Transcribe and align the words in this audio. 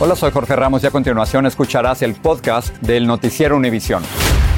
Hola, 0.00 0.16
soy 0.16 0.32
Jorge 0.32 0.56
Ramos 0.56 0.82
y 0.82 0.88
a 0.88 0.90
continuación 0.90 1.46
escucharás 1.46 2.02
el 2.02 2.16
podcast 2.16 2.76
del 2.78 3.06
Noticiero 3.06 3.56
Univisión. 3.56 4.02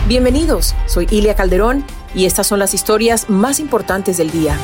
Bienvenidos, 0.09 0.75
soy 0.87 1.07
Ilia 1.11 1.35
Calderón 1.35 1.85
y 2.15 2.25
estas 2.25 2.47
son 2.47 2.59
las 2.59 2.73
historias 2.73 3.29
más 3.29 3.61
importantes 3.61 4.17
del 4.17 4.31
día. 4.31 4.57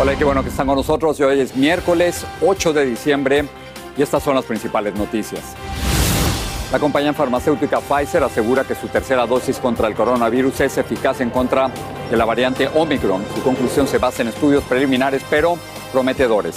Hola, 0.00 0.16
qué 0.16 0.24
bueno 0.24 0.42
que 0.42 0.48
están 0.48 0.66
con 0.66 0.74
nosotros. 0.74 1.20
Hoy 1.20 1.38
es 1.38 1.54
miércoles 1.54 2.26
8 2.44 2.72
de 2.72 2.86
diciembre 2.86 3.44
y 3.96 4.02
estas 4.02 4.24
son 4.24 4.34
las 4.34 4.44
principales 4.46 4.96
noticias. 4.96 5.54
La 6.72 6.80
compañía 6.80 7.12
farmacéutica 7.12 7.78
Pfizer 7.78 8.24
asegura 8.24 8.64
que 8.64 8.74
su 8.74 8.88
tercera 8.88 9.28
dosis 9.28 9.58
contra 9.58 9.86
el 9.86 9.94
coronavirus 9.94 10.60
es 10.62 10.76
eficaz 10.76 11.20
en 11.20 11.30
contra 11.30 11.70
de 12.10 12.16
la 12.16 12.24
variante 12.24 12.68
Omicron. 12.74 13.22
Su 13.32 13.42
conclusión 13.44 13.86
se 13.86 13.98
basa 13.98 14.22
en 14.22 14.28
estudios 14.28 14.64
preliminares 14.64 15.22
pero 15.30 15.56
prometedores. 15.92 16.56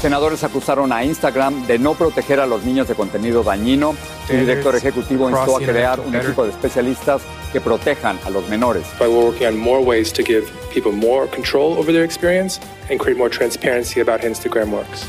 Senadores 0.00 0.42
acusaron 0.44 0.94
a 0.94 1.04
Instagram 1.04 1.66
de 1.66 1.78
no 1.78 1.92
proteger 1.92 2.40
a 2.40 2.46
los 2.46 2.64
niños 2.64 2.88
de 2.88 2.94
contenido 2.94 3.42
dañino. 3.42 3.94
Su 4.26 4.32
director 4.32 4.74
ejecutivo 4.74 5.28
instó 5.28 5.58
a 5.58 5.60
crear 5.60 6.00
un 6.00 6.14
equipo 6.14 6.44
de 6.44 6.50
especialistas 6.52 7.20
que 7.52 7.60
protejan 7.60 8.18
a 8.24 8.30
los 8.30 8.48
menores. 8.48 8.84
But 8.98 9.08
we're 9.08 9.26
working 9.26 9.46
on 9.48 9.58
more 9.58 9.82
ways 9.84 10.10
to 10.14 10.22
give 10.22 10.50
people 10.72 10.90
more 10.90 11.28
control 11.28 11.76
over 11.78 11.92
their 11.92 12.04
experience 12.04 12.58
and 12.88 12.98
create 12.98 13.18
more 13.18 13.28
transparency 13.28 14.00
about 14.00 14.22
how 14.22 14.28
Instagram 14.28 14.72
works. 14.72 15.04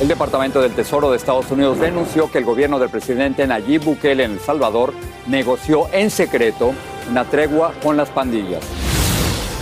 El 0.00 0.08
Departamento 0.08 0.62
del 0.62 0.72
Tesoro 0.72 1.10
de 1.10 1.18
Estados 1.18 1.50
Unidos 1.50 1.78
denunció 1.78 2.30
que 2.32 2.38
el 2.38 2.44
gobierno 2.46 2.78
del 2.78 2.88
presidente 2.88 3.46
Nayib 3.46 3.84
Bukele 3.84 4.24
en 4.24 4.32
El 4.32 4.40
Salvador 4.40 4.94
negoció 5.26 5.88
en 5.92 6.08
secreto 6.08 6.72
una 7.10 7.26
tregua 7.26 7.74
con 7.82 7.98
las 7.98 8.08
pandillas. 8.08 8.64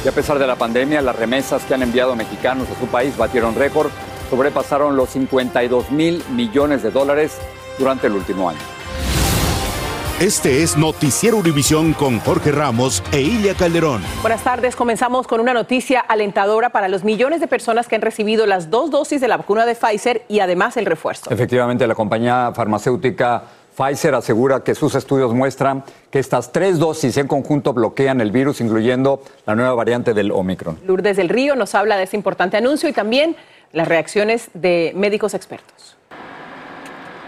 Y 0.04 0.08
a 0.08 0.12
pesar 0.12 0.38
de 0.38 0.46
la 0.46 0.54
pandemia, 0.54 1.02
las 1.02 1.16
remesas 1.16 1.64
que 1.64 1.74
han 1.74 1.82
enviado 1.82 2.14
mexicanos 2.14 2.68
a 2.70 2.78
su 2.78 2.86
país 2.86 3.16
batieron 3.16 3.56
récord 3.56 3.90
sobrepasaron 4.28 4.96
los 4.96 5.10
52 5.10 5.90
mil 5.90 6.22
millones 6.30 6.82
de 6.82 6.90
dólares 6.90 7.38
durante 7.78 8.06
el 8.06 8.14
último 8.14 8.48
año. 8.48 8.58
Este 10.20 10.64
es 10.64 10.76
Noticiero 10.76 11.36
Univisión 11.36 11.92
con 11.92 12.18
Jorge 12.18 12.50
Ramos 12.50 13.04
e 13.12 13.20
Ilia 13.20 13.54
Calderón. 13.54 14.02
Buenas 14.20 14.42
tardes, 14.42 14.74
comenzamos 14.74 15.28
con 15.28 15.40
una 15.40 15.54
noticia 15.54 16.00
alentadora 16.00 16.70
para 16.70 16.88
los 16.88 17.04
millones 17.04 17.40
de 17.40 17.46
personas 17.46 17.86
que 17.86 17.94
han 17.94 18.02
recibido 18.02 18.44
las 18.44 18.68
dos 18.68 18.90
dosis 18.90 19.20
de 19.20 19.28
la 19.28 19.36
vacuna 19.36 19.64
de 19.64 19.76
Pfizer 19.76 20.22
y 20.26 20.40
además 20.40 20.76
el 20.76 20.86
refuerzo. 20.86 21.30
Efectivamente, 21.30 21.86
la 21.86 21.94
compañía 21.94 22.50
farmacéutica 22.52 23.44
Pfizer 23.76 24.12
asegura 24.16 24.64
que 24.64 24.74
sus 24.74 24.96
estudios 24.96 25.32
muestran 25.32 25.84
que 26.10 26.18
estas 26.18 26.50
tres 26.50 26.80
dosis 26.80 27.16
en 27.16 27.28
conjunto 27.28 27.72
bloquean 27.72 28.20
el 28.20 28.32
virus, 28.32 28.60
incluyendo 28.60 29.22
la 29.46 29.54
nueva 29.54 29.72
variante 29.74 30.14
del 30.14 30.32
Omicron. 30.32 30.80
Lourdes 30.84 31.16
del 31.16 31.28
Río 31.28 31.54
nos 31.54 31.76
habla 31.76 31.96
de 31.96 32.02
este 32.02 32.16
importante 32.16 32.56
anuncio 32.56 32.88
y 32.88 32.92
también 32.92 33.36
las 33.72 33.88
reacciones 33.88 34.50
de 34.54 34.92
médicos 34.94 35.34
expertos. 35.34 35.96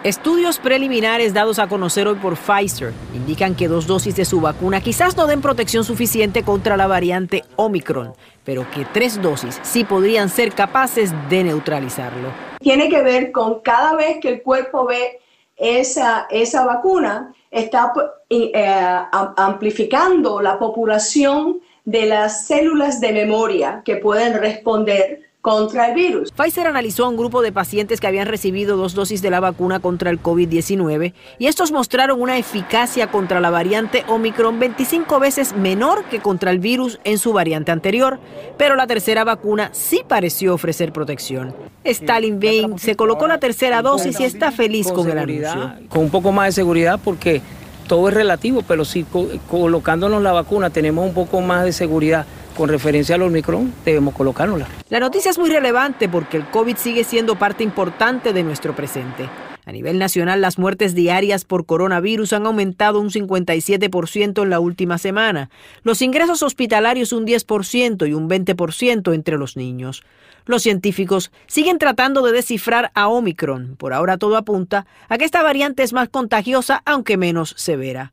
Estudios 0.02 0.58
preliminares 0.58 1.34
dados 1.34 1.58
a 1.58 1.68
conocer 1.68 2.08
hoy 2.08 2.14
por 2.14 2.34
Pfizer 2.34 2.94
indican 3.14 3.54
que 3.54 3.68
dos 3.68 3.86
dosis 3.86 4.16
de 4.16 4.24
su 4.24 4.40
vacuna 4.40 4.80
quizás 4.80 5.14
no 5.14 5.26
den 5.26 5.42
protección 5.42 5.84
suficiente 5.84 6.42
contra 6.42 6.78
la 6.78 6.86
variante 6.86 7.44
Omicron, 7.56 8.14
pero 8.42 8.64
que 8.70 8.86
tres 8.86 9.20
dosis 9.20 9.60
sí 9.62 9.84
podrían 9.84 10.30
ser 10.30 10.52
capaces 10.52 11.12
de 11.28 11.44
neutralizarlo. 11.44 12.30
Tiene 12.60 12.88
que 12.88 13.02
ver 13.02 13.30
con 13.30 13.60
cada 13.60 13.94
vez 13.94 14.20
que 14.22 14.30
el 14.30 14.42
cuerpo 14.42 14.86
ve 14.86 15.20
esa, 15.56 16.26
esa 16.30 16.64
vacuna, 16.64 17.34
está 17.50 17.92
eh, 18.30 18.52
amplificando 19.10 20.40
la 20.40 20.58
población 20.58 21.60
de 21.84 22.06
las 22.06 22.46
células 22.46 23.00
de 23.02 23.12
memoria 23.12 23.82
que 23.84 23.96
pueden 23.96 24.32
responder 24.34 25.29
contra 25.40 25.88
el 25.88 25.94
virus. 25.94 26.32
Pfizer 26.32 26.66
analizó 26.66 27.04
a 27.04 27.08
un 27.08 27.16
grupo 27.16 27.42
de 27.42 27.52
pacientes 27.52 28.00
que 28.00 28.06
habían 28.06 28.26
recibido 28.26 28.76
dos 28.76 28.94
dosis 28.94 29.22
de 29.22 29.30
la 29.30 29.40
vacuna 29.40 29.80
contra 29.80 30.10
el 30.10 30.22
COVID-19 30.22 31.14
y 31.38 31.46
estos 31.46 31.72
mostraron 31.72 32.20
una 32.20 32.38
eficacia 32.38 33.10
contra 33.10 33.40
la 33.40 33.50
variante 33.50 34.04
Omicron 34.08 34.58
25 34.58 35.18
veces 35.20 35.54
menor 35.54 36.04
que 36.04 36.20
contra 36.20 36.50
el 36.50 36.58
virus 36.58 37.00
en 37.04 37.18
su 37.18 37.32
variante 37.32 37.72
anterior, 37.72 38.20
pero 38.58 38.76
la 38.76 38.86
tercera 38.86 39.24
vacuna 39.24 39.70
sí 39.72 40.02
pareció 40.06 40.54
ofrecer 40.54 40.92
protección. 40.92 41.54
Stalin 41.84 42.38
Bain 42.38 42.78
se 42.78 42.94
colocó 42.94 43.26
la 43.26 43.38
tercera 43.38 43.80
dosis 43.80 44.20
y 44.20 44.24
está 44.24 44.52
feliz 44.52 44.92
con 44.92 45.08
el 45.08 45.18
anuncio. 45.18 45.72
Con 45.88 46.02
un 46.02 46.10
poco 46.10 46.32
más 46.32 46.46
de 46.46 46.52
seguridad 46.52 47.00
porque 47.02 47.40
todo 47.88 48.08
es 48.08 48.14
relativo, 48.14 48.62
pero 48.68 48.84
si 48.84 49.04
colocándonos 49.50 50.22
la 50.22 50.32
vacuna 50.32 50.70
tenemos 50.70 51.06
un 51.06 51.14
poco 51.14 51.40
más 51.40 51.64
de 51.64 51.72
seguridad 51.72 52.26
con 52.60 52.68
referencia 52.68 53.14
al 53.14 53.22
Omicron, 53.22 53.72
debemos 53.86 54.12
colocárnosla. 54.12 54.68
La 54.90 55.00
noticia 55.00 55.30
es 55.30 55.38
muy 55.38 55.48
relevante 55.48 56.10
porque 56.10 56.36
el 56.36 56.44
COVID 56.44 56.76
sigue 56.76 57.04
siendo 57.04 57.38
parte 57.38 57.64
importante 57.64 58.34
de 58.34 58.42
nuestro 58.42 58.76
presente. 58.76 59.30
A 59.64 59.72
nivel 59.72 59.98
nacional, 59.98 60.42
las 60.42 60.58
muertes 60.58 60.94
diarias 60.94 61.46
por 61.46 61.64
coronavirus 61.64 62.34
han 62.34 62.44
aumentado 62.44 63.00
un 63.00 63.08
57% 63.08 64.42
en 64.42 64.50
la 64.50 64.60
última 64.60 64.98
semana, 64.98 65.48
los 65.84 66.02
ingresos 66.02 66.42
hospitalarios 66.42 67.14
un 67.14 67.26
10% 67.26 68.06
y 68.06 68.12
un 68.12 68.28
20% 68.28 69.14
entre 69.14 69.38
los 69.38 69.56
niños. 69.56 70.02
Los 70.44 70.62
científicos 70.62 71.32
siguen 71.46 71.78
tratando 71.78 72.20
de 72.20 72.32
descifrar 72.32 72.90
a 72.92 73.08
Omicron. 73.08 73.76
Por 73.76 73.94
ahora 73.94 74.18
todo 74.18 74.36
apunta 74.36 74.84
a 75.08 75.16
que 75.16 75.24
esta 75.24 75.42
variante 75.42 75.82
es 75.82 75.94
más 75.94 76.10
contagiosa, 76.10 76.82
aunque 76.84 77.16
menos 77.16 77.54
severa. 77.56 78.12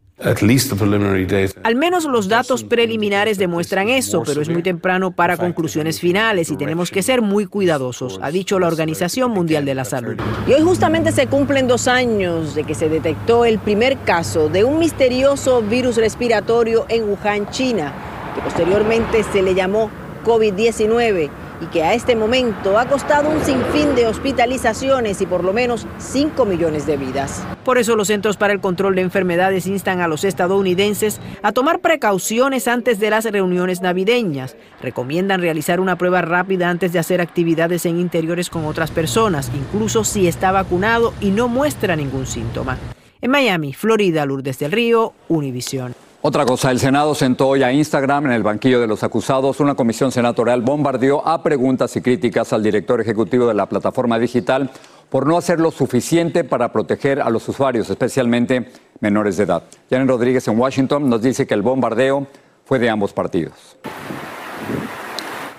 Al 1.64 1.76
menos 1.76 2.06
los 2.06 2.28
datos 2.28 2.64
preliminares 2.64 3.38
demuestran 3.38 3.90
eso, 3.90 4.24
pero 4.26 4.42
es 4.42 4.50
muy 4.50 4.64
temprano 4.64 5.12
para 5.12 5.38
conclusiones 5.38 6.00
finales 6.00 6.50
y 6.50 6.58
tenemos 6.58 6.90
que 6.90 7.04
ser 7.04 7.22
muy 7.22 7.46
cuidadosos, 7.46 8.20
ha 8.24 8.32
dicho 8.32 8.58
la 8.58 8.66
Organización 8.66 9.30
Mundial 9.30 9.64
de 9.66 9.76
la 9.76 9.86
Salud. 9.86 10.18
Y 10.48 10.54
hoy 10.54 10.64
justamente 10.64 11.12
se 11.12 11.28
cumplen 11.28 11.68
dos 11.68 11.88
años 11.88 12.56
de 12.56 12.64
que 12.64 12.74
se 12.74 12.90
detectó 12.90 13.46
el 13.46 13.60
primer 13.60 13.98
caso 14.00 14.50
de 14.50 14.64
un 14.64 14.80
misterioso 14.80 15.62
virus 15.62 15.98
respiratorio 15.98 16.88
en 16.90 17.04
Wuhan, 17.08 17.52
China, 17.52 17.94
que 18.34 18.42
posteriormente 18.42 19.24
se 19.32 19.44
le 19.44 19.54
llamó 19.54 19.92
COVID-19 20.26 21.30
y 21.62 21.66
que 21.68 21.84
a 21.84 21.94
este 21.94 22.16
momento 22.16 22.78
ha 22.78 22.86
costado 22.86 23.30
un 23.30 23.44
sinfín 23.44 23.96
de 23.96 24.08
hospitalizaciones 24.08 25.22
y 25.22 25.26
por 25.26 25.44
lo 25.44 25.54
menos 25.54 25.88
5 25.98 26.46
millones 26.46 26.86
de 26.86 26.98
vidas. 26.98 27.46
Por 27.64 27.78
eso 27.78 27.96
los 27.96 28.08
Centros 28.08 28.38
para 28.38 28.54
el 28.54 28.62
Control 28.62 28.96
de 28.96 29.02
Enfermedades 29.02 29.68
instan 29.68 30.02
a 30.02 30.08
los 30.08 30.24
estadounidenses 30.24 31.20
a 31.42 31.52
tomar 31.52 31.80
precauciones 31.80 32.68
antes 32.68 33.00
de 33.00 33.10
las 33.10 33.26
reuniones 33.26 33.82
navideñas. 33.82 34.56
Recomiendan 34.82 35.42
realizar 35.42 35.80
una 35.80 35.98
prueba 35.98 36.22
rápida 36.22 36.70
antes 36.70 36.94
de 36.94 37.00
hacer 37.00 37.22
actividades 37.22 37.86
en 37.86 38.00
interiores 38.00 38.50
con 38.50 38.66
otras 38.66 38.92
personas, 38.92 39.52
incluso 39.56 40.04
si 40.04 40.28
está 40.28 40.52
vacunado 40.52 41.14
y 41.22 41.32
no 41.32 41.48
muestra 41.48 41.96
ningún 41.96 42.26
síntoma. 42.26 42.78
En 43.20 43.32
Miami, 43.32 43.74
Florida, 43.74 44.26
Lourdes 44.26 44.60
del 44.60 44.72
Río, 44.72 45.14
Univisión. 45.28 45.96
Otra 46.22 46.46
cosa, 46.46 46.72
el 46.72 46.80
Senado 46.80 47.14
sentó 47.14 47.48
hoy 47.48 47.62
a 47.62 47.72
Instagram 47.72 48.26
en 48.26 48.32
el 48.32 48.42
banquillo 48.42 48.82
de 48.82 48.88
los 48.88 49.04
acusados. 49.04 49.60
Una 49.60 49.76
comisión 49.76 50.12
senatorial 50.12 50.62
bombardeó 50.62 51.26
a 51.26 51.44
preguntas 51.44 51.96
y 51.96 52.02
críticas 52.02 52.52
al 52.54 52.64
director 52.64 53.00
ejecutivo 53.00 53.48
de 53.48 53.54
la 53.54 53.68
plataforma 53.68 54.18
digital 54.18 54.72
por 55.10 55.28
no 55.28 55.38
hacer 55.38 55.60
lo 55.60 55.70
suficiente 55.70 56.44
para 56.44 56.72
proteger 56.72 57.22
a 57.22 57.30
los 57.30 57.48
usuarios, 57.48 57.90
especialmente 57.92 58.72
menores 59.00 59.38
de 59.38 59.44
edad. 59.44 59.64
Janet 59.92 60.10
Rodríguez 60.10 60.48
en 60.48 60.60
Washington 60.60 61.08
nos 61.08 61.22
dice 61.22 61.46
que 61.46 61.54
el 61.54 61.62
bombardeo 61.62 62.26
fue 62.66 62.80
de 62.80 62.90
ambos 62.90 63.14
partidos. 63.14 63.78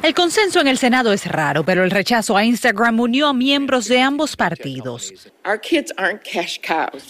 El 0.01 0.15
consenso 0.15 0.61
en 0.61 0.69
el 0.69 0.79
Senado 0.79 1.13
es 1.13 1.27
raro, 1.27 1.65
pero 1.65 1.83
el 1.83 1.91
rechazo 1.91 2.37
a 2.37 2.45
Instagram 2.45 3.01
unió 3.01 3.27
a 3.27 3.35
miembros 3.35 3.89
de 3.89 4.01
ambos 4.01 4.37
partidos. 4.37 5.13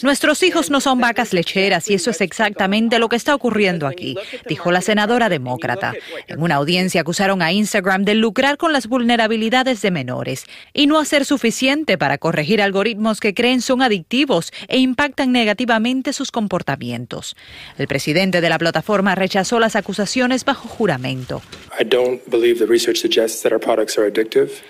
Nuestros 0.03 0.43
hijos 0.43 0.71
no 0.71 0.81
son 0.81 0.99
vacas 0.99 1.35
lecheras 1.35 1.91
y 1.91 1.95
eso 1.95 2.11
es 2.11 2.21
exactamente 2.23 2.99
lo 2.99 3.11
que 3.11 3.17
está 3.17 3.35
ocurriendo 3.35 3.87
aquí, 3.87 4.17
dijo 4.49 4.73
la 4.73 4.81
senadora 4.81 5.29
demócrata. 5.29 5.93
En 6.29 6.43
una 6.43 6.55
audiencia 6.55 7.03
acusaron 7.03 7.43
a 7.43 7.53
Instagram 7.53 8.05
de 8.05 8.15
lucrar 8.15 8.57
con 8.57 8.73
las 8.73 8.87
vulnerabilidades 8.87 9.83
de 9.83 9.91
menores 9.91 10.45
y 10.73 10.87
no 10.87 10.99
hacer 10.99 11.27
suficiente 11.27 11.99
para 11.99 12.17
corregir 12.17 12.63
algoritmos 12.63 13.21
que 13.21 13.35
creen 13.35 13.61
son 13.61 13.83
adictivos 13.83 14.51
e 14.69 14.79
impactan 14.79 15.31
negativamente 15.31 16.15
sus 16.15 16.31
comportamientos. 16.31 17.37
El 17.77 17.87
presidente 17.87 18.41
de 18.41 18.49
la 18.49 18.59
plataforma 18.59 19.15
rechazó 19.15 19.61
las 19.61 19.77
acusaciones 19.77 20.45
bajo 20.47 20.69
juramento 20.69 21.43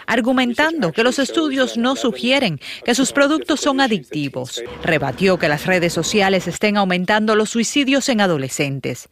argumentando 0.07 0.93
que 0.93 1.03
los 1.03 1.19
estudios 1.19 1.77
no 1.77 1.97
sugieren 1.97 2.61
que 2.85 2.95
sus 2.95 3.13
productos 3.13 3.61
son 3.61 3.81
adictivos. 3.81 4.63
Rebatió 4.83 5.39
que 5.39 5.49
las 5.49 5.67
redes 5.67 5.93
sociales 5.93 6.47
estén 6.47 6.77
aumentando 6.77 7.35
los 7.35 7.51
suicidios 7.51 8.09
en 8.09 8.21
adolescentes. 8.21 9.09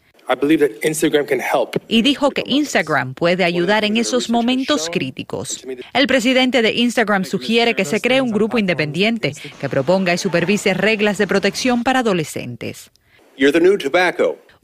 Y 1.87 2.03
dijo 2.03 2.31
que 2.31 2.43
Instagram 2.47 3.15
puede 3.15 3.45
ayudar 3.45 3.85
en 3.85 3.97
esos 3.97 4.29
momentos 4.29 4.91
críticos. 4.91 5.65
El 5.93 6.07
presidente 6.09 6.63
de 6.63 6.73
Instagram 6.73 7.25
sugiere 7.25 7.75
que 7.75 7.85
se 7.85 8.01
cree 8.01 8.21
un 8.21 8.33
grupo 8.33 8.59
independiente 8.59 9.33
que 9.61 9.69
proponga 9.69 10.13
y 10.15 10.19
supervise 10.19 10.75
reglas 10.75 11.19
de 11.19 11.29
protección 11.29 11.85
para 11.85 12.01
adolescentes. 12.01 12.91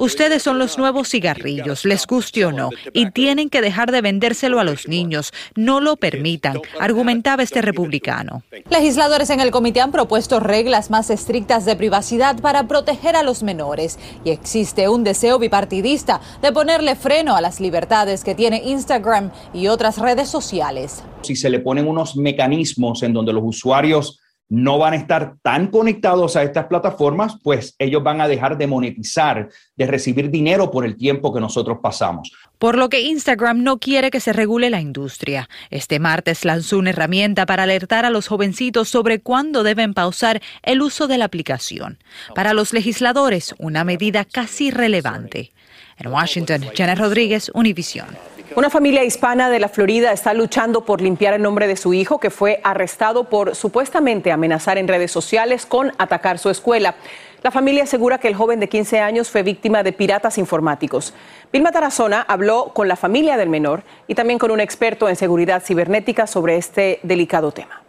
Ustedes 0.02 0.42
son 0.42 0.58
los 0.58 0.78
nuevos 0.78 1.08
cigarrillos, 1.08 1.84
les 1.84 2.08
guste 2.08 2.44
o 2.44 2.50
no, 2.50 2.70
y 2.92 3.12
tienen 3.12 3.48
que 3.48 3.60
dejar 3.60 3.92
de 3.92 4.00
vendérselo 4.00 4.58
a 4.58 4.64
los 4.64 4.88
niños. 4.88 5.32
No 5.54 5.80
lo 5.80 5.96
permitan, 5.96 6.60
argumentaba 6.80 7.44
este 7.44 7.62
republicano. 7.62 8.42
Legisladores 8.68 9.30
en 9.30 9.38
el 9.38 9.52
comité 9.52 9.80
han 9.80 9.92
propuesto 9.92 10.40
reglas 10.40 10.90
más 10.90 11.08
estrictas 11.08 11.64
de 11.64 11.76
privacidad 11.76 12.40
para 12.40 12.66
proteger 12.66 13.14
a 13.14 13.22
los 13.22 13.44
menores 13.44 14.00
y 14.24 14.30
existe 14.30 14.88
un 14.88 15.04
deseo 15.04 15.38
bipartidista 15.38 16.20
de 16.42 16.50
ponerle 16.50 16.96
freno 16.96 17.36
a 17.36 17.40
las 17.40 17.60
libertades 17.60 18.24
que 18.24 18.34
tiene 18.34 18.60
Instagram 18.64 19.30
y 19.54 19.68
otras 19.68 19.98
redes 19.98 20.28
sociales. 20.28 21.04
Si 21.20 21.36
se 21.36 21.48
le 21.48 21.60
ponen 21.60 21.86
unos 21.86 22.16
mecanismos 22.16 23.04
en 23.04 23.12
donde 23.12 23.32
los 23.32 23.44
usuarios 23.46 24.18
no 24.52 24.76
van 24.76 24.92
a 24.92 24.96
estar 24.96 25.36
tan 25.40 25.68
conectados 25.68 26.36
a 26.36 26.42
estas 26.42 26.66
plataformas, 26.66 27.38
pues 27.42 27.74
ellos 27.78 28.02
van 28.02 28.20
a 28.20 28.28
dejar 28.28 28.58
de 28.58 28.66
monetizar, 28.66 29.48
de 29.76 29.86
recibir 29.86 30.30
dinero 30.30 30.70
por 30.70 30.84
el 30.84 30.94
tiempo 30.98 31.32
que 31.32 31.40
nosotros 31.40 31.78
pasamos. 31.82 32.30
Por 32.58 32.76
lo 32.76 32.90
que 32.90 33.00
Instagram 33.00 33.62
no 33.62 33.78
quiere 33.78 34.10
que 34.10 34.20
se 34.20 34.34
regule 34.34 34.68
la 34.68 34.82
industria. 34.82 35.48
Este 35.70 35.98
martes 35.98 36.44
lanzó 36.44 36.76
una 36.76 36.90
herramienta 36.90 37.46
para 37.46 37.62
alertar 37.62 38.04
a 38.04 38.10
los 38.10 38.28
jovencitos 38.28 38.90
sobre 38.90 39.20
cuándo 39.20 39.62
deben 39.62 39.94
pausar 39.94 40.42
el 40.62 40.82
uso 40.82 41.08
de 41.08 41.16
la 41.16 41.24
aplicación. 41.24 41.96
Para 42.34 42.52
los 42.52 42.74
legisladores, 42.74 43.54
una 43.56 43.84
medida 43.84 44.26
casi 44.26 44.70
relevante. 44.70 45.52
En 45.96 46.08
Washington, 46.08 46.66
Janet 46.76 46.98
Rodríguez, 46.98 47.50
Univision. 47.54 48.08
Una 48.54 48.68
familia 48.68 49.02
hispana 49.02 49.48
de 49.48 49.58
la 49.58 49.68
Florida 49.68 50.12
está 50.12 50.34
luchando 50.34 50.84
por 50.84 51.00
limpiar 51.00 51.32
el 51.32 51.40
nombre 51.40 51.66
de 51.66 51.76
su 51.76 51.94
hijo 51.94 52.20
que 52.20 52.28
fue 52.28 52.60
arrestado 52.64 53.24
por 53.30 53.54
supuestamente 53.54 54.30
amenazar 54.30 54.76
en 54.76 54.88
redes 54.88 55.10
sociales 55.10 55.64
con 55.64 55.92
atacar 55.96 56.38
su 56.38 56.50
escuela. 56.50 56.96
La 57.42 57.50
familia 57.50 57.84
asegura 57.84 58.18
que 58.18 58.28
el 58.28 58.34
joven 58.34 58.60
de 58.60 58.68
15 58.68 59.00
años 59.00 59.30
fue 59.30 59.42
víctima 59.42 59.82
de 59.82 59.92
piratas 59.94 60.36
informáticos. 60.36 61.14
Vilma 61.50 61.72
Tarazona 61.72 62.20
habló 62.20 62.72
con 62.74 62.88
la 62.88 62.96
familia 62.96 63.38
del 63.38 63.48
menor 63.48 63.84
y 64.06 64.14
también 64.14 64.38
con 64.38 64.50
un 64.50 64.60
experto 64.60 65.08
en 65.08 65.16
seguridad 65.16 65.62
cibernética 65.64 66.26
sobre 66.26 66.58
este 66.58 67.00
delicado 67.02 67.52
tema. 67.52 67.82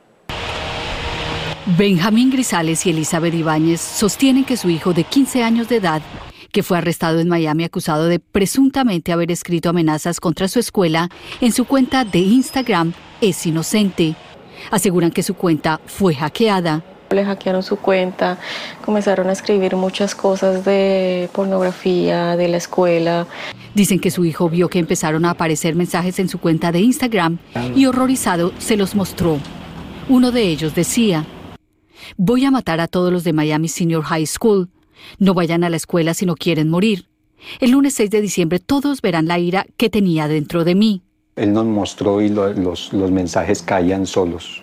Benjamín 1.77 2.29
Grisales 2.31 2.85
y 2.85 2.91
Elizabeth 2.91 3.33
Ibáñez 3.33 3.81
sostienen 3.81 4.45
que 4.45 4.55
su 4.55 4.69
hijo 4.69 4.93
de 4.93 5.03
15 5.03 5.43
años 5.43 5.67
de 5.67 5.77
edad 5.77 6.01
que 6.53 6.63
fue 6.63 6.77
arrestado 6.77 7.19
en 7.19 7.27
Miami 7.27 7.65
acusado 7.65 8.05
de 8.05 8.19
presuntamente 8.19 9.11
haber 9.11 9.31
escrito 9.31 9.69
amenazas 9.69 10.21
contra 10.21 10.47
su 10.47 10.59
escuela 10.59 11.09
en 11.41 11.51
su 11.51 11.65
cuenta 11.65 12.05
de 12.05 12.19
Instagram, 12.19 12.93
es 13.19 13.45
inocente. 13.45 14.15
Aseguran 14.71 15.11
que 15.11 15.23
su 15.23 15.33
cuenta 15.33 15.81
fue 15.85 16.15
hackeada. 16.15 16.83
Le 17.09 17.25
hackearon 17.25 17.63
su 17.63 17.77
cuenta, 17.77 18.39
comenzaron 18.85 19.29
a 19.29 19.33
escribir 19.33 19.75
muchas 19.75 20.15
cosas 20.15 20.63
de 20.63 21.29
pornografía, 21.33 22.37
de 22.37 22.47
la 22.47 22.57
escuela. 22.57 23.27
Dicen 23.73 23.99
que 23.99 24.11
su 24.11 24.23
hijo 24.23 24.47
vio 24.49 24.69
que 24.69 24.79
empezaron 24.79 25.25
a 25.25 25.31
aparecer 25.31 25.75
mensajes 25.75 26.19
en 26.19 26.29
su 26.29 26.39
cuenta 26.39 26.71
de 26.71 26.79
Instagram 26.81 27.39
y 27.75 27.87
horrorizado 27.87 28.53
se 28.59 28.77
los 28.77 28.95
mostró. 28.95 29.39
Uno 30.07 30.31
de 30.31 30.43
ellos 30.43 30.75
decía, 30.75 31.25
voy 32.15 32.45
a 32.45 32.51
matar 32.51 32.79
a 32.79 32.87
todos 32.87 33.11
los 33.11 33.23
de 33.23 33.33
Miami 33.33 33.67
Senior 33.67 34.03
High 34.03 34.27
School. 34.27 34.69
No 35.19 35.33
vayan 35.33 35.63
a 35.63 35.69
la 35.69 35.77
escuela 35.77 36.13
si 36.13 36.25
no 36.25 36.35
quieren 36.35 36.69
morir. 36.69 37.07
El 37.59 37.71
lunes 37.71 37.93
6 37.95 38.09
de 38.09 38.21
diciembre 38.21 38.59
todos 38.59 39.01
verán 39.01 39.27
la 39.27 39.39
ira 39.39 39.65
que 39.77 39.89
tenía 39.89 40.27
dentro 40.27 40.63
de 40.63 40.75
mí. 40.75 41.01
Él 41.35 41.51
nos 41.51 41.65
mostró 41.65 42.21
y 42.21 42.29
los, 42.29 42.93
mensajes 42.93 43.61
caían 43.61 44.05
solos. 44.05 44.61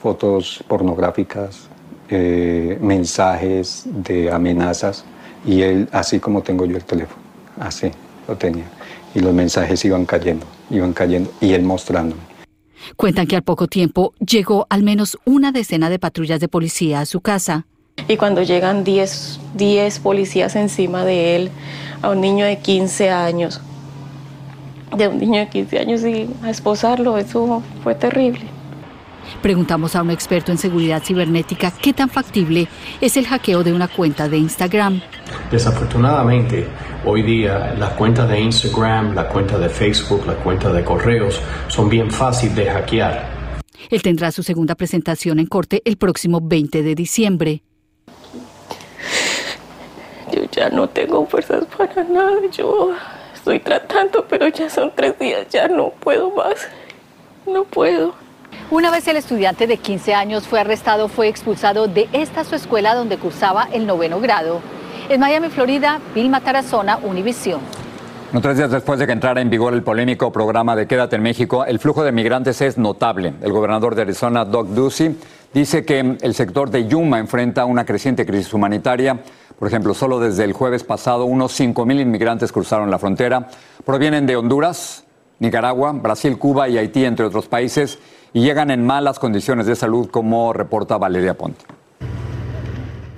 Fotos 0.00 0.64
pornográficas, 0.68 1.68
eh, 2.08 2.78
mensajes 2.80 3.84
de 3.86 4.30
amenazas. 4.30 5.04
Y 5.44 5.62
él, 5.62 5.88
así 5.92 6.20
como 6.20 6.42
tengo 6.42 6.64
yo 6.66 6.76
el 6.76 6.84
teléfono, 6.84 7.20
así 7.58 7.90
lo 8.28 8.36
tenía. 8.36 8.70
Y 9.14 9.20
los 9.20 9.34
mensajes 9.34 9.84
iban 9.84 10.06
cayendo, 10.06 10.46
iban 10.70 10.92
cayendo. 10.92 11.30
Y 11.40 11.52
él 11.52 11.62
mostrándome. 11.62 12.22
Cuentan 12.96 13.26
que 13.26 13.36
al 13.36 13.42
poco 13.42 13.66
tiempo 13.66 14.14
llegó 14.18 14.66
al 14.70 14.82
menos 14.82 15.18
una 15.24 15.52
decena 15.52 15.90
de 15.90 15.98
patrullas 15.98 16.40
de 16.40 16.48
policía 16.48 17.00
a 17.00 17.06
su 17.06 17.20
casa. 17.20 17.66
Y 18.08 18.16
cuando 18.16 18.42
llegan 18.42 18.84
10, 18.84 19.40
10 19.54 19.98
policías 20.00 20.56
encima 20.56 21.04
de 21.04 21.36
él, 21.36 21.50
a 22.02 22.10
un 22.10 22.20
niño 22.20 22.44
de 22.44 22.58
15 22.58 23.10
años, 23.10 23.60
de 24.96 25.08
un 25.08 25.18
niño 25.18 25.40
de 25.40 25.48
15 25.48 25.78
años 25.78 26.04
y 26.04 26.28
a 26.42 26.50
esposarlo, 26.50 27.16
eso 27.16 27.62
fue 27.82 27.94
terrible. 27.94 28.42
Preguntamos 29.40 29.96
a 29.96 30.02
un 30.02 30.10
experto 30.10 30.52
en 30.52 30.58
seguridad 30.58 31.02
cibernética 31.02 31.70
qué 31.70 31.92
tan 31.92 32.10
factible 32.10 32.68
es 33.00 33.16
el 33.16 33.26
hackeo 33.26 33.62
de 33.62 33.72
una 33.72 33.88
cuenta 33.88 34.28
de 34.28 34.38
Instagram. 34.38 35.00
Desafortunadamente, 35.50 36.66
hoy 37.04 37.22
día 37.22 37.74
las 37.78 37.90
cuentas 37.90 38.28
de 38.28 38.40
Instagram, 38.40 39.14
la 39.14 39.28
cuenta 39.28 39.58
de 39.58 39.68
Facebook, 39.68 40.26
la 40.26 40.34
cuenta 40.34 40.72
de 40.72 40.84
correos 40.84 41.40
son 41.68 41.88
bien 41.88 42.10
fáciles 42.10 42.56
de 42.56 42.70
hackear. 42.70 43.42
Él 43.90 44.02
tendrá 44.02 44.30
su 44.32 44.42
segunda 44.42 44.74
presentación 44.74 45.38
en 45.38 45.46
corte 45.46 45.82
el 45.84 45.96
próximo 45.96 46.40
20 46.42 46.82
de 46.82 46.94
diciembre. 46.94 47.62
Yo 50.32 50.44
ya 50.50 50.70
no 50.70 50.88
tengo 50.88 51.26
fuerzas 51.26 51.64
para 51.76 52.02
nada. 52.04 52.40
Yo 52.50 52.92
estoy 53.34 53.60
tratando, 53.60 54.24
pero 54.28 54.48
ya 54.48 54.70
son 54.70 54.90
tres 54.94 55.18
días, 55.18 55.46
ya 55.50 55.68
no 55.68 55.90
puedo 55.90 56.30
más. 56.30 56.68
No 57.46 57.64
puedo. 57.64 58.14
Una 58.70 58.90
vez 58.90 59.06
el 59.08 59.16
estudiante 59.16 59.66
de 59.66 59.76
15 59.76 60.14
años 60.14 60.46
fue 60.46 60.60
arrestado, 60.60 61.08
fue 61.08 61.28
expulsado 61.28 61.88
de 61.88 62.08
esta 62.12 62.44
su 62.44 62.54
escuela 62.54 62.94
donde 62.94 63.18
cursaba 63.18 63.68
el 63.72 63.86
noveno 63.86 64.20
grado. 64.20 64.60
En 65.08 65.20
Miami, 65.20 65.50
Florida, 65.50 66.00
Vilma 66.14 66.40
Tarazona, 66.40 66.98
Univisión. 67.02 67.60
No, 68.32 68.40
tres 68.40 68.56
días 68.56 68.70
después 68.70 68.98
de 68.98 69.06
que 69.06 69.12
entrara 69.12 69.42
en 69.42 69.50
vigor 69.50 69.74
el 69.74 69.82
polémico 69.82 70.32
programa 70.32 70.74
de 70.74 70.86
Quédate 70.86 71.16
en 71.16 71.22
México, 71.22 71.66
el 71.66 71.78
flujo 71.78 72.02
de 72.02 72.12
migrantes 72.12 72.62
es 72.62 72.78
notable. 72.78 73.34
El 73.42 73.52
gobernador 73.52 73.94
de 73.94 74.02
Arizona, 74.02 74.46
Doug 74.46 74.68
Ducey, 74.68 75.14
dice 75.52 75.84
que 75.84 76.16
el 76.18 76.34
sector 76.34 76.70
de 76.70 76.86
Yuma 76.86 77.18
enfrenta 77.18 77.66
una 77.66 77.84
creciente 77.84 78.24
crisis 78.24 78.54
humanitaria 78.54 79.18
por 79.62 79.68
ejemplo, 79.68 79.94
solo 79.94 80.18
desde 80.18 80.42
el 80.42 80.54
jueves 80.54 80.82
pasado 80.82 81.24
unos 81.24 81.60
5.000 81.60 82.00
inmigrantes 82.00 82.50
cruzaron 82.50 82.90
la 82.90 82.98
frontera. 82.98 83.46
Provienen 83.84 84.26
de 84.26 84.34
Honduras, 84.34 85.04
Nicaragua, 85.38 85.92
Brasil, 85.92 86.36
Cuba 86.36 86.68
y 86.68 86.78
Haití, 86.78 87.04
entre 87.04 87.26
otros 87.26 87.46
países, 87.46 88.00
y 88.32 88.40
llegan 88.40 88.72
en 88.72 88.84
malas 88.84 89.20
condiciones 89.20 89.66
de 89.66 89.76
salud, 89.76 90.10
como 90.10 90.52
reporta 90.52 90.98
Valeria 90.98 91.38
Ponte. 91.38 91.64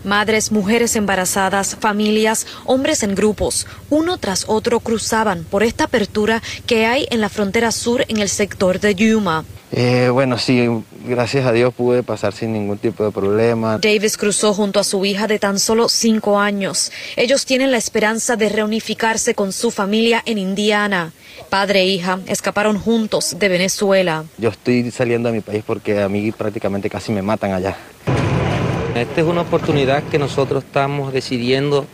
Madres, 0.04 0.52
mujeres 0.52 0.96
embarazadas, 0.96 1.76
familias, 1.76 2.46
hombres 2.66 3.02
en 3.02 3.14
grupos, 3.14 3.66
uno 3.88 4.18
tras 4.18 4.44
otro 4.46 4.80
cruzaban 4.80 5.44
por 5.44 5.62
esta 5.62 5.84
apertura 5.84 6.42
que 6.66 6.84
hay 6.84 7.06
en 7.10 7.22
la 7.22 7.30
frontera 7.30 7.72
sur 7.72 8.04
en 8.08 8.18
el 8.18 8.28
sector 8.28 8.80
de 8.80 8.94
Yuma. 8.94 9.46
Eh, 9.76 10.08
bueno, 10.08 10.38
sí, 10.38 10.68
gracias 11.04 11.44
a 11.44 11.50
Dios 11.50 11.74
pude 11.74 12.04
pasar 12.04 12.32
sin 12.32 12.52
ningún 12.52 12.78
tipo 12.78 13.04
de 13.04 13.10
problema. 13.10 13.78
Davis 13.78 14.16
cruzó 14.16 14.54
junto 14.54 14.78
a 14.78 14.84
su 14.84 15.04
hija 15.04 15.26
de 15.26 15.40
tan 15.40 15.58
solo 15.58 15.88
cinco 15.88 16.38
años. 16.38 16.92
Ellos 17.16 17.44
tienen 17.44 17.72
la 17.72 17.78
esperanza 17.78 18.36
de 18.36 18.50
reunificarse 18.50 19.34
con 19.34 19.52
su 19.52 19.72
familia 19.72 20.22
en 20.26 20.38
Indiana. 20.38 21.12
Padre 21.50 21.80
e 21.80 21.86
hija 21.86 22.20
escaparon 22.28 22.78
juntos 22.78 23.36
de 23.36 23.48
Venezuela. 23.48 24.24
Yo 24.38 24.50
estoy 24.50 24.92
saliendo 24.92 25.28
de 25.30 25.34
mi 25.34 25.40
país 25.40 25.64
porque 25.66 26.00
a 26.00 26.08
mí 26.08 26.30
prácticamente 26.30 26.88
casi 26.88 27.10
me 27.10 27.22
matan 27.22 27.52
allá. 27.52 27.76
Esta 28.94 29.20
es 29.22 29.26
una 29.26 29.40
oportunidad 29.40 30.04
que 30.04 30.20
nosotros 30.20 30.62
estamos 30.62 31.12
decidiendo 31.12 31.84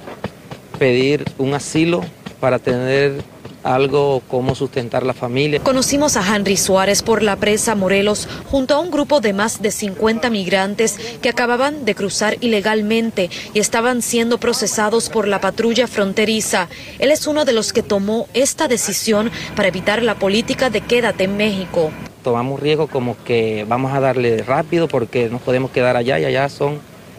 pedir 0.78 1.24
un 1.38 1.54
asilo 1.54 2.02
para 2.40 2.58
tener 2.58 3.22
algo 3.62 4.22
como 4.28 4.54
sustentar 4.54 5.04
la 5.04 5.14
familia. 5.14 5.60
Conocimos 5.60 6.16
a 6.16 6.34
Henry 6.34 6.56
Suárez 6.56 7.02
por 7.02 7.22
la 7.22 7.36
presa 7.36 7.74
Morelos 7.74 8.28
junto 8.50 8.74
a 8.74 8.80
un 8.80 8.90
grupo 8.90 9.20
de 9.20 9.32
más 9.32 9.62
de 9.62 9.70
50 9.70 10.30
migrantes 10.30 10.98
que 11.20 11.28
acababan 11.28 11.84
de 11.84 11.94
cruzar 11.94 12.36
ilegalmente 12.40 13.30
y 13.52 13.58
estaban 13.58 14.02
siendo 14.02 14.38
procesados 14.38 15.10
por 15.10 15.28
la 15.28 15.40
patrulla 15.40 15.86
fronteriza. 15.86 16.68
Él 16.98 17.10
es 17.10 17.26
uno 17.26 17.44
de 17.44 17.52
los 17.52 17.72
que 17.72 17.82
tomó 17.82 18.26
esta 18.34 18.68
decisión 18.68 19.30
para 19.54 19.68
evitar 19.68 20.02
la 20.02 20.14
política 20.14 20.70
de 20.70 20.80
quédate 20.80 21.24
en 21.24 21.36
México. 21.36 21.90
Tomamos 22.22 22.60
riesgo 22.60 22.86
como 22.86 23.16
que 23.24 23.64
vamos 23.68 23.92
a 23.92 24.00
darle 24.00 24.42
rápido 24.42 24.88
porque 24.88 25.28
nos 25.30 25.40
podemos 25.40 25.70
quedar 25.70 25.96
allá 25.96 26.18
y 26.18 26.24
allá 26.24 26.48
son 26.48 26.78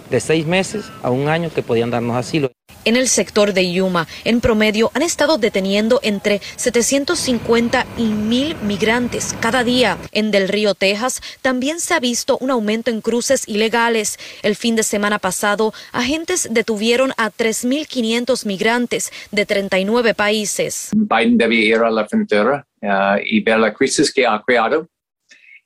de 0.10 0.20
seis 0.20 0.46
meses 0.46 0.86
a 1.02 1.10
un 1.10 1.28
año 1.28 1.50
que 1.54 1.64
podían 1.64 1.90
darnos 1.90 2.16
asilo. 2.16 2.52
En 2.84 2.96
el 2.96 3.08
sector 3.08 3.54
de 3.54 3.72
Yuma, 3.72 4.08
en 4.24 4.42
promedio, 4.42 4.90
han 4.96 5.04
estado 5.04 5.38
deteniendo 5.38 6.00
entre 6.02 6.42
750 6.56 7.86
y 7.98 8.06
1000 8.06 8.56
migrantes 8.64 9.36
cada 9.40 9.64
día. 9.64 9.98
En 10.12 10.32
Del 10.32 10.48
Río, 10.48 10.74
Texas, 10.74 11.22
también 11.42 11.80
se 11.80 11.94
ha 11.94 12.00
visto 12.00 12.40
un 12.40 12.50
aumento 12.50 12.90
en 12.90 13.02
cruces 13.02 13.48
ilegales. 13.48 14.18
El 14.42 14.56
fin 14.56 14.76
de 14.76 14.84
semana 14.84 15.20
pasado, 15.20 15.74
agentes 15.92 16.48
detuvieron 16.52 17.12
a 17.18 17.30
3.500 17.30 18.48
migrantes 18.48 19.12
de 19.32 19.46
39 19.46 20.16
países. 20.16 20.90
Biden 20.96 21.38
debe 21.38 21.56
ir 21.56 21.78
a 21.78 21.92
la 21.92 22.08
frontera 22.08 22.66
uh, 22.82 23.18
y 23.24 23.42
ver 23.42 23.60
crisis 23.74 24.12
que 24.12 24.26
ha 24.26 24.42
creado 24.46 24.88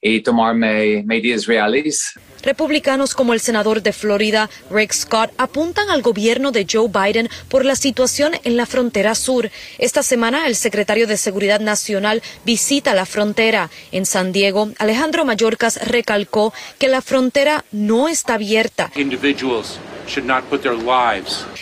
y 0.08 0.22
tomar 0.22 0.54
me 0.54 1.02
medidas 1.04 1.48
reales. 1.48 2.14
Republicanos 2.44 3.16
como 3.16 3.34
el 3.34 3.40
senador 3.40 3.82
de 3.82 3.92
Florida, 3.92 4.52
Rick 4.70 4.94
Scott, 4.94 5.32
apuntan 5.40 5.90
al 5.90 6.04
gobierno 6.04 6.52
de 6.52 6.68
Joe 6.72 6.90
Biden 6.90 7.28
por 7.50 7.66
la 7.66 7.76
situación 7.76 8.34
en 8.44 8.56
la 8.56 8.68
frontera 8.68 9.16
sur. 9.16 9.50
Esta 9.80 10.04
semana, 10.04 10.46
el 10.46 10.56
secretario 10.56 11.08
de 11.08 11.18
Seguridad 11.18 11.60
Nacional 11.60 12.22
visita 12.46 12.94
la 12.94 13.08
frontera. 13.08 13.72
En 13.92 14.06
San 14.06 14.32
Diego, 14.32 14.70
Alejandro 14.78 15.26
Mayorkas 15.26 15.88
recalcó 15.88 16.54
que 16.78 16.88
la 16.88 17.02
frontera 17.02 17.66
no 17.72 18.08
está 18.08 18.36
abierta 18.36 18.92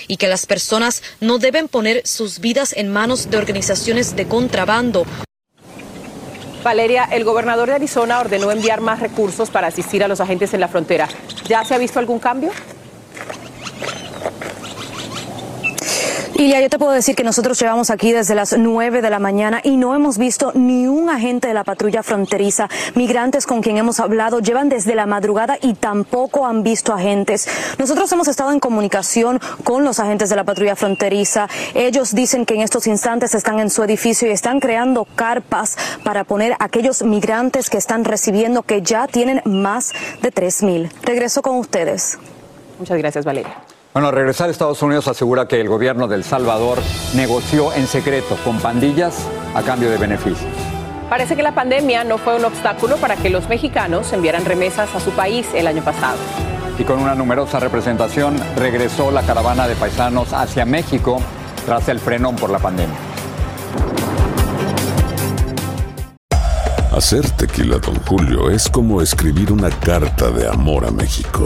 y 0.08 0.18
que 0.18 0.28
las 0.28 0.46
personas 0.46 1.02
no 1.22 1.38
deben 1.38 1.70
poner 1.70 2.06
sus 2.06 2.40
vidas 2.40 2.74
en 2.76 2.92
manos 2.92 3.30
de 3.30 3.38
organizaciones 3.38 4.18
de 4.18 4.28
contrabando. 4.28 5.06
Valeria, 6.64 7.10
el 7.12 7.26
gobernador 7.26 7.68
de 7.68 7.76
Arizona 7.76 8.20
ordenó 8.20 8.50
enviar 8.50 8.80
más 8.80 9.02
recursos 9.02 9.50
para 9.50 9.68
asistir 9.68 10.04
a 10.04 10.08
los 10.08 10.22
agentes 10.22 10.54
en 10.54 10.62
la 10.62 10.70
frontera. 10.70 11.10
¿Ya 11.46 11.64
se 11.66 11.76
ha 11.76 11.78
visto 11.78 12.00
algún 12.00 12.20
cambio? 12.20 12.52
Ilia, 16.44 16.60
yo 16.60 16.70
te 16.70 16.78
puedo 16.78 16.92
decir 16.92 17.16
que 17.16 17.24
nosotros 17.24 17.58
llevamos 17.58 17.90
aquí 17.90 18.12
desde 18.12 18.36
las 18.36 18.58
9 18.58 19.02
de 19.02 19.10
la 19.10 19.20
mañana 19.20 19.62
y 19.64 19.78
no 19.78 19.96
hemos 19.96 20.18
visto 20.18 20.52
ni 20.54 20.88
un 20.88 21.10
agente 21.10 21.48
de 21.48 21.54
la 21.54 21.64
patrulla 21.64 22.04
fronteriza. 22.04 22.68
Migrantes 22.96 23.48
con 23.48 23.62
quien 23.62 23.78
hemos 23.78 24.02
hablado 24.02 24.42
llevan 24.42 24.68
desde 24.68 24.94
la 24.94 25.06
madrugada 25.06 25.58
y 25.62 25.74
tampoco 25.76 26.46
han 26.46 26.62
visto 26.62 26.92
agentes. 26.92 27.48
Nosotros 27.80 28.12
hemos 28.12 28.28
estado 28.28 28.52
en 28.52 28.60
comunicación 28.60 29.40
con 29.64 29.86
los 29.86 30.02
agentes 30.02 30.30
de 30.30 30.36
la 30.36 30.44
patrulla 30.44 30.76
fronteriza. 30.76 31.48
Ellos 31.76 32.14
dicen 32.14 32.46
que 32.46 32.56
en 32.56 32.62
estos 32.62 32.88
instantes 32.88 33.34
están 33.36 33.62
en 33.62 33.70
su 33.70 33.82
edificio 33.82 34.28
y 34.28 34.32
están 34.32 34.60
creando 34.60 35.08
carpas 35.16 35.78
para 36.04 36.26
poner 36.26 36.58
a 36.60 36.66
aquellos 36.66 37.04
migrantes 37.04 37.70
que 37.70 37.78
están 37.78 38.04
recibiendo, 38.04 38.64
que 38.64 38.82
ya 38.82 39.08
tienen 39.08 39.42
más 39.46 39.94
de 40.22 40.30
3.000. 40.30 40.92
Regreso 41.04 41.42
con 41.42 41.56
ustedes. 41.56 42.18
Muchas 42.80 42.98
gracias, 42.98 43.24
Valeria. 43.24 43.56
Bueno, 43.94 44.10
regresar 44.10 44.48
a 44.48 44.52
Estados 44.52 44.82
Unidos 44.82 45.08
asegura 45.08 45.48
que 45.48 45.62
el 45.62 45.70
gobierno 45.70 46.08
de 46.08 46.16
El 46.16 46.24
Salvador 46.24 46.80
negoció 47.14 47.72
en 47.74 47.86
secreto 47.86 48.36
con 48.44 48.58
pandillas 48.58 49.28
a 49.54 49.62
cambio 49.62 49.92
de 49.92 49.98
beneficios. 49.98 50.50
Parece 51.12 51.36
que 51.36 51.44
la 51.44 51.54
pandemia 51.54 52.04
no 52.04 52.18
fue 52.18 52.36
un 52.36 52.44
obstáculo 52.44 52.98
para 52.98 53.18
que 53.18 53.30
los 53.30 53.48
mexicanos 53.50 54.12
enviaran 54.12 54.46
remesas 54.46 54.96
a 54.96 55.00
su 55.00 55.12
país 55.12 55.46
el 55.54 55.68
año 55.68 55.84
pasado. 55.84 56.18
Y 56.80 56.86
con 56.86 56.98
una 56.98 57.14
numerosa 57.14 57.60
representación 57.60 58.36
regresó 58.56 59.12
la 59.12 59.22
caravana 59.22 59.68
de 59.68 59.76
paisanos 59.76 60.34
hacia 60.34 60.66
México 60.66 61.22
tras 61.68 61.88
el 61.88 62.00
frenón 62.00 62.36
por 62.36 62.50
la 62.50 62.58
pandemia. 62.58 62.98
Hacer 66.92 67.30
tequila, 67.30 67.78
don 67.78 67.96
Julio, 68.08 68.50
es 68.50 68.68
como 68.70 69.04
escribir 69.04 69.52
una 69.52 69.70
carta 69.70 70.32
de 70.32 70.48
amor 70.48 70.84
a 70.84 70.90
México. 70.90 71.46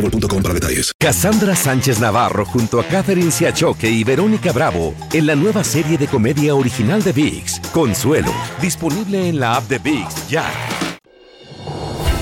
boostmobile.com 0.00 0.42
para 0.42 0.54
detalles. 0.54 0.92
Cassandra 0.98 1.54
Sánchez 1.54 2.00
Navarro 2.00 2.44
junto 2.44 2.80
a 2.80 2.84
Catherine 2.84 3.30
Siachoque 3.30 3.88
y 3.88 4.04
Verónica 4.04 4.52
Bravo 4.52 4.94
en 5.12 5.26
la 5.26 5.34
nueva 5.34 5.64
serie 5.64 5.98
de 5.98 6.06
comedia 6.06 6.54
original 6.54 7.02
de 7.02 7.12
VIX, 7.12 7.60
Consuelo, 7.72 8.32
disponible 8.60 9.28
en 9.28 9.40
la 9.40 9.56
app 9.56 9.64
de 9.68 9.78
VIX 9.78 10.28
ya. 10.28 10.50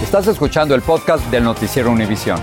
Estás 0.02 0.26
escuchando 0.26 0.74
el 0.74 0.82
podcast 0.82 1.24
del 1.30 1.44
noticiero 1.44 1.90
Univisión. 1.90 2.40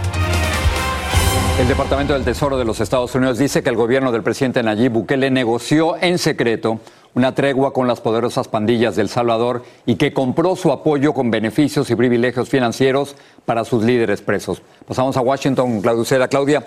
El 1.59 1.69
Departamento 1.69 2.13
del 2.13 2.25
Tesoro 2.25 2.57
de 2.57 2.65
los 2.65 2.81
Estados 2.81 3.15
Unidos 3.15 3.37
dice 3.37 3.63
que 3.63 3.69
el 3.69 3.77
gobierno 3.77 4.11
del 4.11 4.23
presidente 4.23 4.61
Nayib 4.61 4.91
Bukele 4.91 5.31
negoció 5.31 5.95
en 6.01 6.17
secreto 6.17 6.81
una 7.15 7.33
tregua 7.33 7.73
con 7.73 7.87
las 7.87 8.01
poderosas 8.01 8.47
pandillas 8.47 8.95
del 8.95 9.09
Salvador 9.09 9.63
y 9.85 9.95
que 9.95 10.13
compró 10.13 10.55
su 10.55 10.71
apoyo 10.71 11.13
con 11.13 11.31
beneficios 11.31 11.89
y 11.89 11.95
privilegios 11.95 12.49
financieros 12.49 13.15
para 13.45 13.65
sus 13.65 13.83
líderes 13.83 14.21
presos. 14.21 14.61
Pasamos 14.87 15.17
a 15.17 15.21
Washington, 15.21 15.81
Claudia. 15.81 16.27
Claudia, 16.27 16.63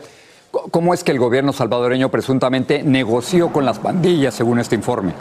¿cómo 0.71 0.95
es 0.95 1.05
que 1.05 1.12
el 1.12 1.19
gobierno 1.19 1.52
salvadoreño 1.52 2.11
presuntamente 2.11 2.83
negoció 2.83 3.52
con 3.52 3.64
las 3.67 3.78
pandillas 3.78 4.35
según 4.35 4.59
este 4.59 4.75
informe? 4.75 5.12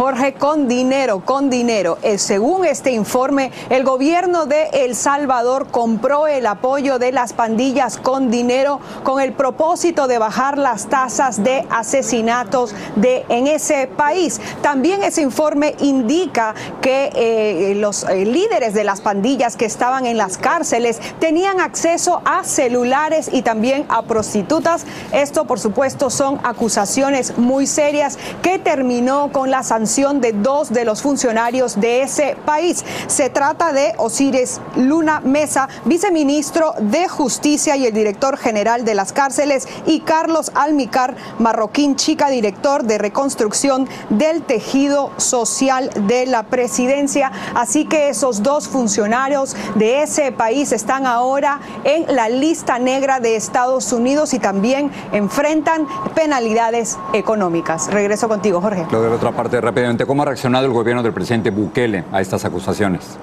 Jorge, 0.00 0.32
con 0.32 0.66
dinero, 0.66 1.20
con 1.26 1.50
dinero. 1.50 1.98
Eh, 2.00 2.16
según 2.16 2.64
este 2.64 2.90
informe, 2.90 3.52
el 3.68 3.84
gobierno 3.84 4.46
de 4.46 4.70
El 4.72 4.96
Salvador 4.96 5.66
compró 5.70 6.26
el 6.26 6.46
apoyo 6.46 6.98
de 6.98 7.12
las 7.12 7.34
pandillas 7.34 7.98
con 7.98 8.30
dinero 8.30 8.80
con 9.02 9.20
el 9.20 9.34
propósito 9.34 10.08
de 10.08 10.16
bajar 10.16 10.56
las 10.56 10.86
tasas 10.86 11.44
de 11.44 11.66
asesinatos 11.68 12.74
en 12.96 13.46
ese 13.46 13.88
país. 13.88 14.40
También 14.62 15.02
ese 15.02 15.20
informe 15.20 15.74
indica 15.80 16.54
que 16.80 17.10
eh, 17.14 17.74
los 17.74 18.04
eh, 18.04 18.24
líderes 18.24 18.72
de 18.72 18.84
las 18.84 19.02
pandillas 19.02 19.56
que 19.56 19.66
estaban 19.66 20.06
en 20.06 20.16
las 20.16 20.38
cárceles 20.38 20.98
tenían 21.18 21.60
acceso 21.60 22.22
a 22.24 22.44
celulares 22.44 23.28
y 23.30 23.42
también 23.42 23.84
a 23.90 24.00
prostitutas. 24.00 24.86
Esto, 25.12 25.44
por 25.44 25.60
supuesto, 25.60 26.08
son 26.08 26.40
acusaciones 26.42 27.36
muy 27.36 27.66
serias 27.66 28.18
que 28.40 28.58
terminó 28.58 29.30
con 29.30 29.50
la 29.50 29.62
sanción 29.62 29.89
de 29.90 30.32
dos 30.32 30.72
de 30.72 30.84
los 30.84 31.02
funcionarios 31.02 31.80
de 31.80 32.02
ese 32.02 32.36
país. 32.44 32.84
Se 33.08 33.28
trata 33.28 33.72
de 33.72 33.92
Osiris 33.96 34.60
Luna 34.76 35.20
Mesa, 35.20 35.68
viceministro 35.84 36.74
de 36.78 37.08
Justicia 37.08 37.76
y 37.76 37.86
el 37.86 37.92
director 37.92 38.36
general 38.36 38.84
de 38.84 38.94
las 38.94 39.12
cárceles, 39.12 39.66
y 39.86 40.00
Carlos 40.00 40.52
Almicar 40.54 41.16
Marroquín 41.40 41.96
Chica, 41.96 42.30
director 42.30 42.84
de 42.84 42.98
reconstrucción 42.98 43.88
del 44.10 44.42
tejido 44.42 45.10
social 45.16 45.90
de 46.06 46.26
la 46.26 46.44
presidencia. 46.44 47.32
Así 47.56 47.84
que 47.84 48.10
esos 48.10 48.44
dos 48.44 48.68
funcionarios 48.68 49.56
de 49.74 50.02
ese 50.02 50.30
país 50.30 50.70
están 50.70 51.04
ahora 51.04 51.60
en 51.82 52.14
la 52.14 52.28
lista 52.28 52.78
negra 52.78 53.18
de 53.18 53.34
Estados 53.34 53.92
Unidos 53.92 54.34
y 54.34 54.38
también 54.38 54.92
enfrentan 55.10 55.88
penalidades 56.14 56.96
económicas. 57.12 57.88
Regreso 57.92 58.28
contigo, 58.28 58.60
Jorge. 58.60 58.86
Lo 58.90 59.02
de 59.02 59.08
otra 59.08 59.32
parte, 59.32 59.60
rápidamente, 59.80 60.04
¿cómo 60.04 60.22
ha 60.22 60.26
reaccionado 60.26 60.66
el 60.66 60.72
gobierno 60.72 61.02
del 61.02 61.14
presidente 61.14 61.50
Bukele 61.50 62.04
a 62.12 62.20
estas 62.20 62.44
acusaciones? 62.44 63.16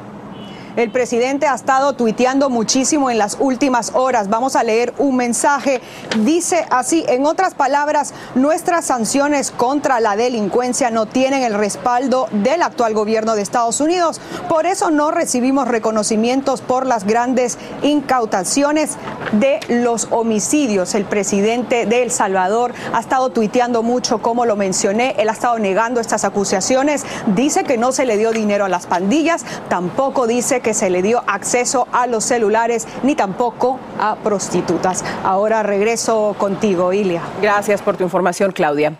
El 0.77 0.91
presidente 0.91 1.47
ha 1.47 1.55
estado 1.55 1.93
tuiteando 1.93 2.51
muchísimo 2.51 3.09
en 3.09 3.17
las 3.17 3.37
últimas 3.39 3.93
horas. 3.95 4.29
Vamos 4.29 4.55
a 4.55 4.61
leer 4.61 4.93
un 4.99 5.15
mensaje. 5.15 5.81
Dice 6.19 6.67
así, 6.69 7.03
en 7.07 7.25
otras 7.25 7.55
palabras, 7.55 8.13
nuestras 8.35 8.85
sanciones 8.85 9.49
contra 9.49 9.99
la 9.99 10.15
delincuencia 10.15 10.91
no 10.91 11.07
tienen 11.07 11.41
el 11.41 11.55
respaldo 11.55 12.27
del 12.31 12.61
actual 12.61 12.93
gobierno 12.93 13.33
de 13.33 13.41
Estados 13.41 13.81
Unidos. 13.81 14.21
Por 14.49 14.67
eso 14.67 14.91
no 14.91 15.09
recibimos 15.09 15.67
reconocimientos 15.67 16.61
por 16.61 16.85
las 16.85 17.05
grandes 17.05 17.57
incautaciones 17.81 18.97
de 19.31 19.59
los 19.69 20.09
homicidios. 20.11 20.93
El 20.93 21.05
presidente 21.05 21.87
de 21.87 22.03
El 22.03 22.11
Salvador 22.11 22.71
ha 22.93 22.99
estado 22.99 23.31
tuiteando 23.31 23.81
mucho, 23.81 24.21
como 24.21 24.45
lo 24.45 24.55
mencioné. 24.55 25.15
Él 25.17 25.29
ha 25.29 25.33
estado 25.33 25.57
negando 25.57 25.99
estas 25.99 26.23
acusaciones. 26.23 27.03
Dice 27.25 27.63
que 27.63 27.79
no 27.79 27.91
se 27.91 28.05
le 28.05 28.15
dio 28.15 28.31
dinero 28.31 28.65
a 28.65 28.69
las 28.69 28.85
pandillas. 28.85 29.43
Tampoco 29.69 30.27
dice 30.27 30.61
que 30.61 30.66
que 30.67 30.73
se 30.73 30.89
le 30.89 31.01
dio 31.01 31.23
acceso 31.27 31.87
a 31.93 32.07
los 32.07 32.25
celulares 32.25 32.89
ni 33.01 33.15
tampoco 33.15 33.79
a 34.01 34.17
prostitutas. 34.17 35.01
Ahora 35.23 35.63
regreso 35.63 36.35
contigo, 36.37 36.91
Ilia. 36.91 37.21
Gracias 37.41 37.81
por 37.81 37.95
tu 37.95 38.03
información, 38.03 38.51
Claudia. 38.51 38.91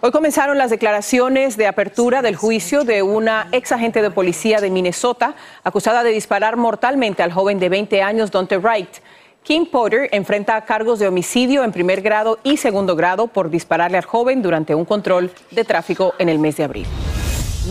Hoy 0.00 0.10
comenzaron 0.10 0.58
las 0.58 0.70
declaraciones 0.70 1.56
de 1.56 1.68
apertura 1.68 2.20
del 2.20 2.34
juicio 2.34 2.82
de 2.82 3.04
una 3.04 3.46
ex 3.52 3.70
agente 3.70 4.02
de 4.02 4.10
policía 4.10 4.60
de 4.60 4.70
Minnesota 4.70 5.36
acusada 5.62 6.02
de 6.02 6.10
disparar 6.10 6.56
mortalmente 6.56 7.22
al 7.22 7.30
joven 7.30 7.60
de 7.60 7.68
20 7.68 8.02
años, 8.02 8.32
Dante 8.32 8.58
Wright. 8.58 8.96
Kim 9.44 9.66
Potter 9.66 10.08
enfrenta 10.10 10.60
cargos 10.64 10.98
de 10.98 11.06
homicidio 11.06 11.62
en 11.62 11.70
primer 11.70 12.02
grado 12.02 12.40
y 12.42 12.56
segundo 12.56 12.96
grado 12.96 13.28
por 13.28 13.50
dispararle 13.50 13.98
al 13.98 14.04
joven 14.04 14.42
durante 14.42 14.74
un 14.74 14.84
control 14.84 15.30
de 15.52 15.62
tráfico 15.62 16.14
en 16.18 16.28
el 16.28 16.40
mes 16.40 16.56
de 16.56 16.64
abril. 16.64 16.86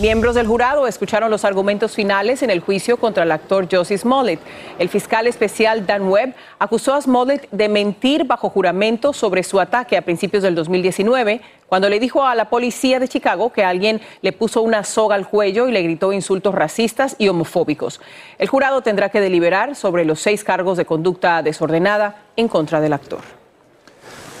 Miembros 0.00 0.34
del 0.34 0.48
jurado 0.48 0.88
escucharon 0.88 1.30
los 1.30 1.44
argumentos 1.44 1.92
finales 1.94 2.42
en 2.42 2.50
el 2.50 2.58
juicio 2.58 2.96
contra 2.96 3.22
el 3.22 3.30
actor 3.30 3.68
Josie 3.70 3.96
Smollett. 3.96 4.40
El 4.80 4.88
fiscal 4.88 5.28
especial 5.28 5.86
Dan 5.86 6.08
Webb 6.08 6.34
acusó 6.58 6.94
a 6.94 7.00
Smollett 7.00 7.48
de 7.52 7.68
mentir 7.68 8.24
bajo 8.24 8.50
juramento 8.50 9.12
sobre 9.12 9.44
su 9.44 9.60
ataque 9.60 9.96
a 9.96 10.02
principios 10.02 10.42
del 10.42 10.56
2019, 10.56 11.40
cuando 11.68 11.88
le 11.88 12.00
dijo 12.00 12.24
a 12.24 12.34
la 12.34 12.50
policía 12.50 12.98
de 12.98 13.06
Chicago 13.06 13.52
que 13.52 13.62
alguien 13.62 14.00
le 14.20 14.32
puso 14.32 14.62
una 14.62 14.82
soga 14.82 15.14
al 15.14 15.28
cuello 15.28 15.68
y 15.68 15.72
le 15.72 15.82
gritó 15.82 16.12
insultos 16.12 16.56
racistas 16.56 17.14
y 17.18 17.28
homofóbicos. 17.28 18.00
El 18.38 18.48
jurado 18.48 18.82
tendrá 18.82 19.10
que 19.10 19.20
deliberar 19.20 19.76
sobre 19.76 20.04
los 20.04 20.18
seis 20.18 20.42
cargos 20.42 20.76
de 20.76 20.86
conducta 20.86 21.40
desordenada 21.42 22.16
en 22.34 22.48
contra 22.48 22.80
del 22.80 22.94
actor. 22.94 23.43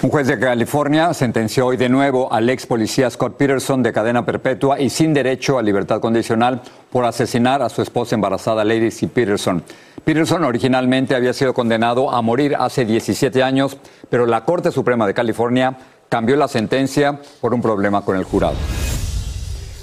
Un 0.04 0.10
juez 0.10 0.26
de 0.26 0.38
California 0.38 1.14
sentenció 1.14 1.64
hoy 1.64 1.78
de 1.78 1.88
nuevo 1.88 2.30
al 2.30 2.50
ex 2.50 2.66
policía 2.66 3.08
Scott 3.08 3.38
Peterson 3.38 3.82
de 3.82 3.90
cadena 3.90 4.22
perpetua 4.22 4.78
y 4.78 4.90
sin 4.90 5.14
derecho 5.14 5.58
a 5.58 5.62
libertad 5.62 5.98
condicional 5.98 6.60
por 6.92 7.06
asesinar 7.06 7.62
a 7.62 7.70
su 7.70 7.80
esposa 7.80 8.14
embarazada 8.14 8.66
Lady 8.66 8.90
C. 8.90 9.08
Peterson. 9.08 9.64
Peterson 10.04 10.44
originalmente 10.44 11.14
había 11.14 11.32
sido 11.32 11.54
condenado 11.54 12.10
a 12.10 12.20
morir 12.20 12.54
hace 12.54 12.84
17 12.84 13.42
años, 13.42 13.78
pero 14.10 14.26
la 14.26 14.44
Corte 14.44 14.70
Suprema 14.70 15.06
de 15.06 15.14
California 15.14 15.74
cambió 16.10 16.36
la 16.36 16.48
sentencia 16.48 17.18
por 17.40 17.54
un 17.54 17.62
problema 17.62 18.04
con 18.04 18.18
el 18.18 18.24
jurado. 18.24 18.56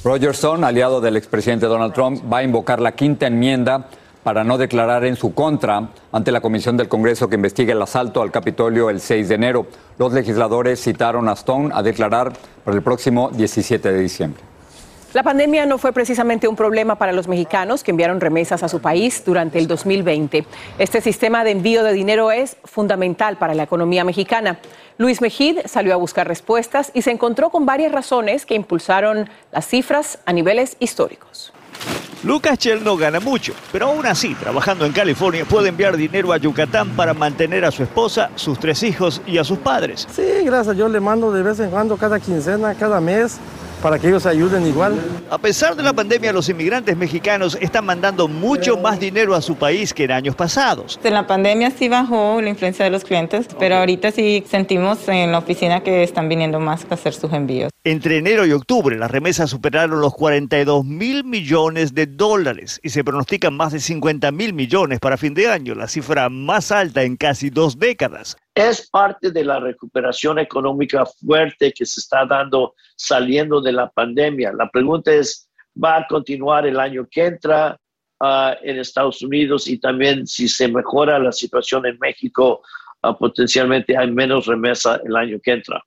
Roger 0.03 0.29
Stone, 0.29 0.63
aliado 0.63 1.01
del 1.01 1.17
expresidente 1.17 1.65
Donald 1.65 1.93
Trump, 1.93 2.31
va 2.31 2.37
a 2.37 2.43
invocar 2.43 2.79
la 2.79 2.91
quinta 2.91 3.25
enmienda 3.25 3.87
para 4.23 4.43
no 4.43 4.57
declarar 4.57 5.05
en 5.05 5.15
su 5.15 5.33
contra 5.33 5.89
ante 6.11 6.31
la 6.31 6.41
Comisión 6.41 6.77
del 6.77 6.87
Congreso 6.87 7.29
que 7.29 7.35
investiga 7.35 7.73
el 7.73 7.81
asalto 7.81 8.21
al 8.21 8.31
Capitolio 8.31 8.89
el 8.89 8.99
6 8.99 9.29
de 9.29 9.35
enero. 9.35 9.67
Los 9.97 10.13
legisladores 10.13 10.81
citaron 10.81 11.27
a 11.29 11.33
Stone 11.33 11.69
a 11.73 11.81
declarar 11.81 12.33
para 12.63 12.75
el 12.75 12.83
próximo 12.83 13.29
17 13.29 13.91
de 13.91 13.99
diciembre. 13.99 14.51
La 15.13 15.23
pandemia 15.23 15.65
no 15.65 15.77
fue 15.77 15.91
precisamente 15.91 16.47
un 16.47 16.55
problema 16.55 16.95
para 16.95 17.11
los 17.11 17.27
mexicanos 17.27 17.83
que 17.83 17.91
enviaron 17.91 18.21
remesas 18.21 18.63
a 18.63 18.69
su 18.69 18.79
país 18.79 19.21
durante 19.25 19.59
el 19.59 19.67
2020. 19.67 20.45
Este 20.77 21.01
sistema 21.01 21.43
de 21.43 21.51
envío 21.51 21.83
de 21.83 21.91
dinero 21.91 22.31
es 22.31 22.55
fundamental 22.63 23.35
para 23.37 23.53
la 23.53 23.63
economía 23.63 24.05
mexicana. 24.05 24.59
Luis 24.97 25.19
Mejid 25.19 25.59
salió 25.65 25.93
a 25.93 25.97
buscar 25.97 26.29
respuestas 26.29 26.91
y 26.93 27.01
se 27.01 27.11
encontró 27.11 27.49
con 27.49 27.65
varias 27.65 27.91
razones 27.91 28.45
que 28.45 28.55
impulsaron 28.55 29.29
las 29.51 29.67
cifras 29.67 30.19
a 30.25 30.31
niveles 30.31 30.77
históricos. 30.79 31.51
Lucas 32.23 32.59
Chell 32.59 32.83
no 32.83 32.97
gana 32.97 33.19
mucho, 33.19 33.53
pero 33.71 33.87
aún 33.87 34.05
así, 34.05 34.35
trabajando 34.35 34.85
en 34.85 34.91
California, 34.91 35.43
puede 35.43 35.69
enviar 35.69 35.97
dinero 35.97 36.31
a 36.31 36.37
Yucatán 36.37 36.89
para 36.89 37.15
mantener 37.15 37.65
a 37.65 37.71
su 37.71 37.81
esposa, 37.81 38.29
sus 38.35 38.59
tres 38.59 38.83
hijos 38.83 39.23
y 39.25 39.39
a 39.39 39.43
sus 39.43 39.57
padres. 39.57 40.07
Sí, 40.15 40.43
gracias. 40.45 40.77
Yo 40.77 40.87
le 40.87 40.99
mando 40.99 41.31
de 41.31 41.41
vez 41.41 41.59
en 41.59 41.71
cuando, 41.71 41.97
cada 41.97 42.19
quincena, 42.19 42.75
cada 42.75 43.01
mes 43.01 43.39
para 43.81 43.99
que 43.99 44.07
ellos 44.07 44.25
ayuden 44.25 44.65
igual. 44.67 44.99
A 45.29 45.37
pesar 45.37 45.75
de 45.75 45.83
la 45.83 45.93
pandemia, 45.93 46.31
los 46.31 46.47
inmigrantes 46.49 46.95
mexicanos 46.95 47.57
están 47.59 47.85
mandando 47.85 48.27
mucho 48.27 48.77
más 48.77 48.99
dinero 48.99 49.35
a 49.35 49.41
su 49.41 49.55
país 49.55 49.93
que 49.93 50.05
en 50.05 50.11
años 50.11 50.35
pasados. 50.35 50.99
En 51.03 51.13
la 51.13 51.27
pandemia 51.27 51.71
sí 51.71 51.89
bajó 51.89 52.41
la 52.41 52.49
influencia 52.49 52.85
de 52.85 52.91
los 52.91 53.03
clientes, 53.03 53.47
pero 53.59 53.75
ahorita 53.75 54.11
sí 54.11 54.43
sentimos 54.47 55.07
en 55.07 55.31
la 55.31 55.39
oficina 55.39 55.81
que 55.81 56.03
están 56.03 56.29
viniendo 56.29 56.59
más 56.59 56.85
a 56.89 56.93
hacer 56.93 57.13
sus 57.13 57.31
envíos. 57.33 57.71
Entre 57.83 58.17
enero 58.17 58.45
y 58.45 58.51
octubre, 58.51 58.97
las 58.97 59.09
remesas 59.09 59.49
superaron 59.49 60.01
los 60.01 60.13
42 60.13 60.85
mil 60.85 61.23
millones 61.23 61.95
de 61.95 62.05
dólares 62.05 62.79
y 62.83 62.89
se 62.89 63.03
pronostican 63.03 63.55
más 63.55 63.71
de 63.73 63.79
50 63.79 64.31
mil 64.31 64.53
millones 64.53 64.99
para 64.99 65.17
fin 65.17 65.33
de 65.33 65.49
año, 65.49 65.75
la 65.75 65.87
cifra 65.87 66.29
más 66.29 66.71
alta 66.71 67.03
en 67.03 67.17
casi 67.17 67.49
dos 67.49 67.79
décadas 67.79 68.37
es 68.53 68.89
parte 68.89 69.31
de 69.31 69.45
la 69.45 69.59
recuperación 69.59 70.39
económica 70.39 71.05
fuerte 71.05 71.71
que 71.71 71.85
se 71.85 72.01
está 72.01 72.25
dando 72.25 72.75
saliendo 72.95 73.61
de 73.61 73.71
la 73.71 73.89
pandemia. 73.89 74.51
La 74.53 74.69
pregunta 74.69 75.11
es, 75.13 75.49
¿va 75.81 75.97
a 75.97 76.07
continuar 76.07 76.65
el 76.65 76.79
año 76.79 77.07
que 77.09 77.25
entra 77.25 77.77
uh, 78.19 78.51
en 78.61 78.79
Estados 78.79 79.21
Unidos 79.21 79.67
y 79.67 79.79
también 79.79 80.27
si 80.27 80.47
se 80.49 80.67
mejora 80.67 81.17
la 81.17 81.31
situación 81.31 81.85
en 81.85 81.97
México, 81.99 82.61
uh, 83.03 83.15
potencialmente 83.15 83.97
hay 83.97 84.11
menos 84.11 84.47
remesa 84.47 84.99
el 85.05 85.15
año 85.15 85.39
que 85.41 85.51
entra? 85.51 85.81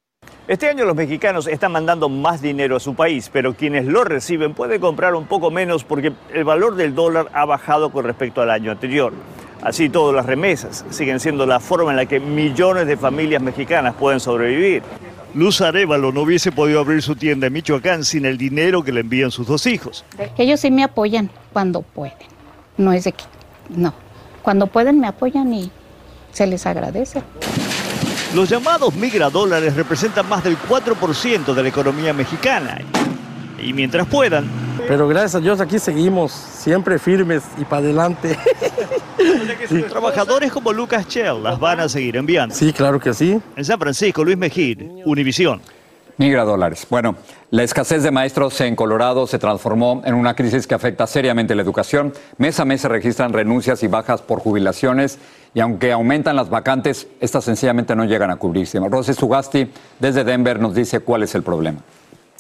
Este 0.48 0.68
año 0.68 0.87
los 0.87 0.96
mexicanos 0.96 1.46
están 1.46 1.72
mandando 1.72 2.09
más 2.09 2.40
dinero 2.40 2.77
a 2.77 2.81
su 2.81 2.94
país, 2.94 3.31
pero 3.31 3.55
quienes 3.55 3.87
lo 3.87 4.05
reciben 4.05 4.55
pueden 4.55 4.81
comprar 4.81 5.14
un 5.14 5.27
poco 5.27 5.50
menos 5.50 5.85
porque 5.85 6.12
el 6.33 6.44
valor 6.44 6.77
del 6.77 6.94
dólar 6.94 7.29
ha 7.35 7.44
bajado 7.44 7.90
con 7.90 8.05
respecto 8.05 8.40
al 8.40 8.50
año 8.50 8.70
anterior. 8.70 9.12
Así 9.64 9.88
todas 9.88 10.14
las 10.14 10.27
remesas 10.27 10.85
siguen 10.90 11.18
siendo 11.18 11.46
la 11.46 11.59
forma 11.59 11.90
en 11.90 11.96
la 11.96 12.05
que 12.05 12.20
millones 12.20 12.87
de 12.87 12.98
familias 12.98 13.42
mexicanas 13.42 13.94
pueden 13.94 14.20
sobrevivir. 14.20 14.83
Luz 15.35 15.62
Arevalo 15.62 16.12
no 16.12 16.20
hubiese 16.20 16.53
podido 16.53 16.81
abrir 16.81 17.03
su 17.03 17.16
tienda 17.16 17.46
en 17.46 17.55
Michoacán 17.55 18.05
sin 18.05 18.27
el 18.27 18.37
dinero 18.37 18.85
que 18.85 18.92
le 18.92 19.00
envían 19.00 19.31
sus 19.31 19.46
dos 19.46 19.66
hijos. 19.66 20.05
Ellos 20.37 20.61
sí 20.61 20.70
me 20.70 20.85
apoyan 20.85 21.31
cuando 21.53 21.81
pueden. 21.81 22.12
No 22.77 22.92
es 22.92 23.05
de 23.05 23.12
que, 23.12 23.24
no. 23.70 23.94
Cuando 24.42 24.66
pueden 24.66 25.00
me 25.00 25.09
apoyan 25.09 25.53
y 25.53 25.70
se 26.31 26.46
les 26.46 26.66
agradece. 26.66 27.22
Los 28.35 28.50
llamados 28.50 28.94
migradólares 28.94 29.74
representan 29.77 30.29
más 30.29 30.44
del 30.44 30.59
4% 30.59 31.55
de 31.55 31.62
la 31.62 31.68
economía 31.68 32.12
mexicana. 32.12 32.79
Y 33.62 33.72
mientras 33.72 34.07
puedan... 34.07 34.44
Pero 34.87 35.09
gracias 35.09 35.37
a 35.37 35.40
Dios 35.40 35.61
aquí 35.61 35.79
seguimos, 35.79 36.33
siempre 36.64 36.98
firmes 36.98 37.42
y 37.59 37.64
para 37.64 37.83
adelante. 37.83 38.38
Trabajadores 39.90 40.50
como 40.50 40.72
Lucas 40.72 41.07
Chell 41.07 41.42
las 41.42 41.61
van 41.61 41.81
a 41.81 41.88
seguir 41.90 42.16
enviando. 42.16 42.55
Sí, 42.55 42.72
claro 42.72 42.98
que 42.98 43.12
sí. 43.12 43.38
En 43.55 43.64
San 43.64 43.79
Francisco, 43.79 44.24
Luis 44.24 44.38
Mejid, 44.38 44.81
Univisión. 45.05 45.61
Migra 46.16 46.44
dólares. 46.44 46.87
Bueno, 46.88 47.16
la 47.50 47.64
escasez 47.64 48.03
de 48.03 48.11
maestros 48.11 48.59
en 48.62 48.77
Colorado 48.77 49.27
se 49.27 49.38
transformó 49.38 50.00
en 50.07 50.14
una 50.14 50.35
crisis 50.35 50.66
que 50.66 50.74
afecta 50.74 51.07
seriamente 51.07 51.55
la 51.55 51.62
educación. 51.62 52.14
Mes 52.38 52.59
a 52.61 52.64
mes 52.64 52.81
se 52.81 52.88
registran 52.88 53.33
renuncias 53.33 53.83
y 53.83 53.88
bajas 53.88 54.22
por 54.22 54.38
jubilaciones 54.38 55.18
y 55.53 55.61
aunque 55.61 55.92
aumentan 55.92 56.37
las 56.37 56.48
vacantes, 56.48 57.09
estas 57.20 57.44
sencillamente 57.44 57.94
no 57.94 58.05
llegan 58.05 58.31
a 58.31 58.37
cubrirse. 58.37 58.79
Rosy 58.79 59.12
Sugasti 59.12 59.70
desde 59.98 60.24
Denver 60.24 60.59
nos 60.61 60.74
dice 60.74 61.00
cuál 61.00 61.24
es 61.24 61.35
el 61.35 61.42
problema 61.42 61.81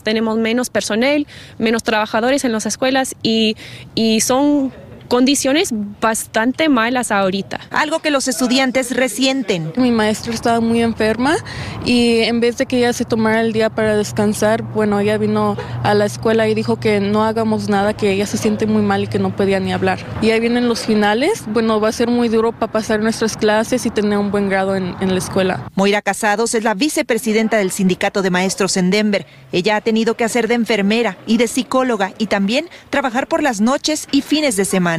tenemos 0.04 0.38
menos 0.38 0.70
personal, 0.70 1.26
menos 1.58 1.82
trabajadores 1.82 2.44
en 2.44 2.52
las 2.52 2.66
escuelas 2.66 3.16
y, 3.22 3.56
y 3.96 4.20
son 4.20 4.72
condiciones 5.08 5.70
bastante 6.00 6.68
malas 6.68 7.10
ahorita. 7.10 7.60
Algo 7.70 8.00
que 8.00 8.10
los 8.10 8.28
estudiantes 8.28 8.94
resienten. 8.94 9.72
Mi 9.76 9.90
maestra 9.90 10.32
estaba 10.32 10.60
muy 10.60 10.82
enferma 10.82 11.36
y 11.84 12.20
en 12.20 12.40
vez 12.40 12.58
de 12.58 12.66
que 12.66 12.78
ella 12.78 12.92
se 12.92 13.04
tomara 13.04 13.40
el 13.40 13.52
día 13.52 13.70
para 13.70 13.96
descansar, 13.96 14.62
bueno, 14.62 15.00
ella 15.00 15.18
vino 15.18 15.56
a 15.82 15.94
la 15.94 16.06
escuela 16.06 16.48
y 16.48 16.54
dijo 16.54 16.76
que 16.76 17.00
no 17.00 17.24
hagamos 17.24 17.68
nada, 17.68 17.94
que 17.94 18.10
ella 18.12 18.26
se 18.26 18.38
siente 18.38 18.66
muy 18.66 18.82
mal 18.82 19.04
y 19.04 19.06
que 19.06 19.18
no 19.18 19.34
podía 19.34 19.60
ni 19.60 19.72
hablar. 19.72 19.98
Y 20.22 20.30
ahí 20.30 20.40
vienen 20.40 20.68
los 20.68 20.80
finales. 20.80 21.44
Bueno, 21.46 21.80
va 21.80 21.88
a 21.88 21.92
ser 21.92 22.08
muy 22.08 22.28
duro 22.28 22.52
para 22.52 22.72
pasar 22.72 23.00
nuestras 23.00 23.36
clases 23.36 23.86
y 23.86 23.90
tener 23.90 24.18
un 24.18 24.30
buen 24.30 24.48
grado 24.48 24.76
en, 24.76 24.94
en 25.00 25.12
la 25.12 25.18
escuela. 25.18 25.68
Moira 25.74 26.02
Casados 26.02 26.54
es 26.54 26.64
la 26.64 26.74
vicepresidenta 26.74 27.56
del 27.56 27.70
sindicato 27.70 28.22
de 28.22 28.30
maestros 28.30 28.76
en 28.76 28.90
Denver. 28.90 29.26
Ella 29.52 29.76
ha 29.76 29.80
tenido 29.80 30.14
que 30.14 30.24
hacer 30.24 30.48
de 30.48 30.54
enfermera 30.54 31.16
y 31.26 31.36
de 31.36 31.48
psicóloga 31.48 32.12
y 32.18 32.26
también 32.26 32.68
trabajar 32.90 33.26
por 33.26 33.42
las 33.42 33.60
noches 33.60 34.08
y 34.10 34.22
fines 34.22 34.56
de 34.56 34.64
semana. 34.64 34.93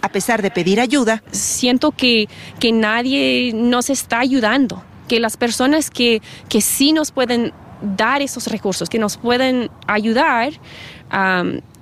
A 0.00 0.08
pesar 0.10 0.42
de 0.42 0.50
pedir 0.50 0.80
ayuda, 0.80 1.22
siento 1.32 1.90
que, 1.90 2.28
que 2.60 2.72
nadie 2.72 3.52
nos 3.54 3.90
está 3.90 4.20
ayudando, 4.20 4.82
que 5.08 5.20
las 5.20 5.36
personas 5.36 5.90
que, 5.90 6.22
que 6.48 6.60
sí 6.60 6.92
nos 6.92 7.10
pueden 7.10 7.52
dar 7.82 8.22
esos 8.22 8.46
recursos, 8.46 8.88
que 8.88 8.98
nos 8.98 9.16
pueden 9.16 9.70
ayudar, 9.86 10.52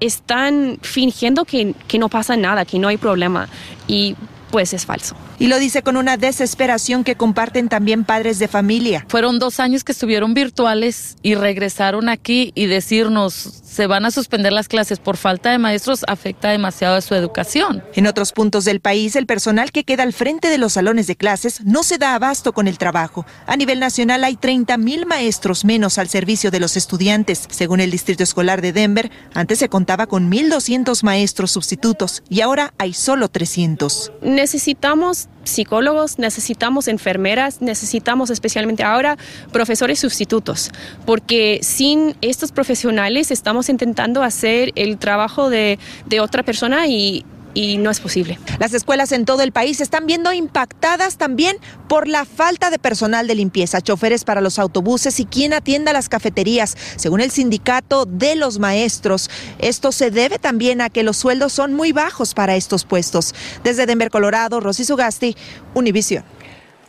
están 0.00 0.78
fingiendo 0.82 1.44
que, 1.44 1.74
que 1.88 1.98
no 1.98 2.08
pasa 2.08 2.36
nada, 2.36 2.64
que 2.64 2.78
no 2.78 2.88
hay 2.88 2.96
problema. 2.96 3.48
Y 3.88 4.14
pues 4.50 4.72
es 4.72 4.86
falso. 4.86 5.16
Y 5.38 5.48
lo 5.48 5.58
dice 5.58 5.82
con 5.82 5.96
una 5.96 6.16
desesperación 6.16 7.04
que 7.04 7.16
comparten 7.16 7.68
también 7.68 8.04
padres 8.04 8.38
de 8.38 8.48
familia. 8.48 9.04
Fueron 9.08 9.38
dos 9.38 9.60
años 9.60 9.84
que 9.84 9.92
estuvieron 9.92 10.34
virtuales 10.34 11.16
y 11.22 11.34
regresaron 11.34 12.08
aquí 12.08 12.52
y 12.54 12.66
decirnos 12.66 13.62
se 13.76 13.86
van 13.86 14.06
a 14.06 14.10
suspender 14.10 14.54
las 14.54 14.68
clases 14.68 14.98
por 14.98 15.18
falta 15.18 15.50
de 15.50 15.58
maestros 15.58 16.02
afecta 16.08 16.48
demasiado 16.48 16.96
a 16.96 17.02
su 17.02 17.14
educación. 17.14 17.84
En 17.94 18.06
otros 18.06 18.32
puntos 18.32 18.64
del 18.64 18.80
país, 18.80 19.16
el 19.16 19.26
personal 19.26 19.70
que 19.70 19.84
queda 19.84 20.02
al 20.02 20.14
frente 20.14 20.48
de 20.48 20.56
los 20.56 20.72
salones 20.72 21.06
de 21.06 21.14
clases 21.14 21.62
no 21.62 21.82
se 21.82 21.98
da 21.98 22.14
abasto 22.14 22.54
con 22.54 22.68
el 22.68 22.78
trabajo. 22.78 23.26
A 23.46 23.54
nivel 23.54 23.78
nacional 23.78 24.24
hay 24.24 24.36
30 24.36 24.78
mil 24.78 25.04
maestros 25.04 25.66
menos 25.66 25.98
al 25.98 26.08
servicio 26.08 26.50
de 26.50 26.58
los 26.58 26.78
estudiantes. 26.78 27.46
Según 27.50 27.80
el 27.80 27.90
Distrito 27.90 28.22
Escolar 28.22 28.62
de 28.62 28.72
Denver, 28.72 29.10
antes 29.34 29.58
se 29.58 29.68
contaba 29.68 30.06
con 30.06 30.32
1.200 30.32 31.02
maestros 31.02 31.50
sustitutos 31.50 32.22
y 32.30 32.40
ahora 32.40 32.72
hay 32.78 32.94
solo 32.94 33.28
300. 33.28 34.10
Necesitamos 34.36 35.28
psicólogos, 35.44 36.18
necesitamos 36.18 36.88
enfermeras, 36.88 37.62
necesitamos 37.62 38.28
especialmente 38.28 38.82
ahora 38.82 39.16
profesores 39.50 39.98
sustitutos, 39.98 40.70
porque 41.06 41.60
sin 41.62 42.14
estos 42.20 42.52
profesionales 42.52 43.30
estamos 43.30 43.70
intentando 43.70 44.22
hacer 44.22 44.72
el 44.74 44.98
trabajo 44.98 45.48
de, 45.48 45.78
de 46.04 46.20
otra 46.20 46.42
persona 46.42 46.86
y, 46.86 47.24
y 47.56 47.78
no 47.78 47.90
es 47.90 48.00
posible. 48.00 48.38
Las 48.58 48.74
escuelas 48.74 49.12
en 49.12 49.24
todo 49.24 49.40
el 49.40 49.50
país 49.50 49.80
están 49.80 50.04
viendo 50.06 50.30
impactadas 50.30 51.16
también 51.16 51.56
por 51.88 52.06
la 52.06 52.26
falta 52.26 52.68
de 52.68 52.78
personal 52.78 53.26
de 53.26 53.34
limpieza, 53.34 53.80
choferes 53.80 54.24
para 54.24 54.42
los 54.42 54.58
autobuses 54.58 55.18
y 55.20 55.24
quien 55.24 55.54
atienda 55.54 55.94
las 55.94 56.10
cafeterías. 56.10 56.76
Según 56.96 57.22
el 57.22 57.30
sindicato 57.30 58.04
de 58.04 58.36
los 58.36 58.58
maestros, 58.58 59.30
esto 59.58 59.90
se 59.90 60.10
debe 60.10 60.38
también 60.38 60.82
a 60.82 60.90
que 60.90 61.02
los 61.02 61.16
sueldos 61.16 61.54
son 61.54 61.72
muy 61.72 61.92
bajos 61.92 62.34
para 62.34 62.56
estos 62.56 62.84
puestos. 62.84 63.34
Desde 63.64 63.86
Denver, 63.86 64.10
Colorado, 64.10 64.60
Rosy 64.60 64.84
Sugasti, 64.84 65.34
Univision. 65.72 66.24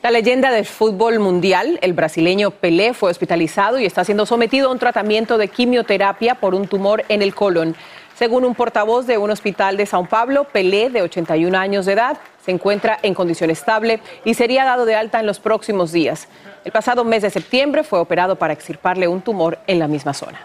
La 0.04 0.12
leyenda 0.12 0.52
del 0.52 0.66
fútbol 0.66 1.20
mundial, 1.20 1.80
el 1.82 1.94
brasileño 1.94 2.52
Pelé, 2.52 2.94
fue 2.94 3.10
hospitalizado 3.10 3.80
y 3.80 3.86
está 3.86 4.04
siendo 4.04 4.26
sometido 4.26 4.68
a 4.68 4.72
un 4.72 4.80
tratamiento 4.80 5.38
de 5.38 5.48
quimioterapia 5.48 6.36
por 6.36 6.54
un 6.54 6.68
tumor 6.68 7.04
en 7.10 7.22
el 7.22 7.34
colon. 7.34 7.76
Según 8.18 8.46
un 8.46 8.56
portavoz 8.56 9.06
de 9.06 9.20
un 9.20 9.30
hospital 9.30 9.78
de 9.78 9.86
Sao 9.86 10.06
Paulo, 10.06 10.46
Pelé, 10.46 10.90
de 10.90 11.04
81 11.04 11.56
años 11.56 11.86
de 11.86 11.94
edad, 11.94 12.18
se 12.44 12.50
encuentra 12.50 12.98
en 13.04 13.14
condición 13.14 13.52
estable 13.52 14.00
y 14.26 14.34
sería 14.34 14.66
dado 14.66 14.86
de 14.86 14.96
alta 14.96 15.20
en 15.20 15.28
los 15.28 15.40
próximos 15.40 15.92
días. 15.92 16.28
El 16.66 16.72
pasado 16.72 17.04
mes 17.04 17.22
de 17.22 17.30
septiembre 17.30 17.84
fue 17.84 18.00
operado 18.00 18.36
para 18.36 18.54
extirparle 18.54 19.08
un 19.08 19.22
tumor 19.22 19.60
en 19.68 19.78
la 19.78 19.88
misma 19.88 20.16
zona. 20.16 20.40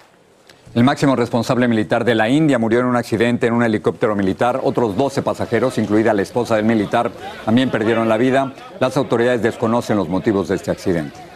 El 0.74 0.84
máximo 0.84 1.16
responsable 1.16 1.66
militar 1.66 2.04
de 2.04 2.14
la 2.14 2.28
India 2.28 2.58
murió 2.58 2.80
en 2.80 2.86
un 2.86 2.96
accidente 2.96 3.46
en 3.46 3.54
un 3.54 3.62
helicóptero 3.62 4.14
militar. 4.14 4.60
Otros 4.62 4.94
12 4.94 5.22
pasajeros, 5.22 5.78
incluida 5.78 6.12
la 6.12 6.22
esposa 6.22 6.56
del 6.56 6.66
militar, 6.66 7.10
también 7.46 7.70
perdieron 7.70 8.06
la 8.06 8.18
vida. 8.18 8.52
Las 8.80 8.98
autoridades 8.98 9.42
desconocen 9.42 9.96
los 9.96 10.10
motivos 10.10 10.48
de 10.48 10.56
este 10.56 10.70
accidente. 10.70 11.31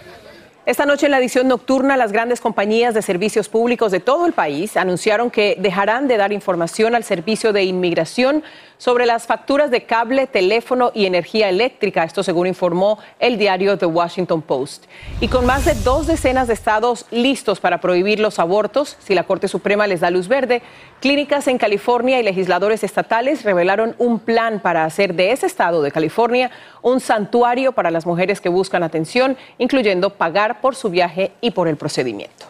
Esta 0.67 0.85
noche 0.85 1.07
en 1.07 1.13
la 1.13 1.19
edición 1.19 1.47
nocturna, 1.47 1.97
las 1.97 2.11
grandes 2.11 2.41
compañías 2.41 2.93
de 2.93 3.01
servicios 3.01 3.49
públicos 3.49 3.93
de 3.93 4.01
todo 4.01 4.27
el 4.27 4.33
país 4.33 4.77
anunciaron 4.77 5.31
que 5.31 5.57
dejarán 5.61 6.09
de 6.09 6.17
dar 6.17 6.33
información 6.33 6.97
al 6.97 7.05
servicio 7.05 7.53
de 7.53 7.63
inmigración 7.63 8.43
sobre 8.77 9.07
las 9.07 9.29
facturas 9.29 9.71
de 9.71 9.85
cable, 9.85 10.27
teléfono 10.27 10.91
y 10.93 11.07
energía 11.07 11.49
eléctrica, 11.49 12.03
esto 12.03 12.25
según 12.25 12.49
informó 12.49 12.99
el 13.21 13.39
diario 13.39 13.79
The 13.79 13.87
Washington 13.87 14.43
Post. 14.43 14.87
Y 15.21 15.29
con 15.29 15.47
más 15.47 15.65
de 15.65 15.75
dos 15.75 16.09
decenas 16.09 16.49
de 16.49 16.55
estados 16.55 17.07
listos 17.13 17.61
para 17.61 17.81
prohibir 17.81 18.19
los 18.19 18.41
abortos, 18.41 18.97
si 18.99 19.15
la 19.15 19.23
Corte 19.23 19.47
Suprema 19.47 19.87
les 19.87 20.01
da 20.01 20.11
luz 20.11 20.27
verde, 20.27 20.63
clínicas 21.01 21.49
en 21.49 21.59
California 21.59 22.19
y 22.21 22.23
legisladores 22.23 22.85
estatales 22.85 23.45
revelaron 23.45 23.95
un 23.99 24.19
plan 24.19 24.61
para 24.61 24.85
hacer 24.85 25.15
de 25.15 25.33
ese 25.33 25.47
estado 25.47 25.83
de 25.83 25.91
California 25.91 26.51
un 26.83 27.01
santuario 27.01 27.73
para 27.73 27.91
las 27.91 28.07
mujeres 28.07 28.41
que 28.41 28.49
buscan 28.49 28.83
atención, 28.83 29.37
incluyendo 29.59 30.11
pagar 30.11 30.61
por 30.61 30.75
su 30.75 30.91
viaje 30.91 31.33
y 31.41 31.51
por 31.51 31.69
el 31.69 31.77
procedimiento. 31.77 32.47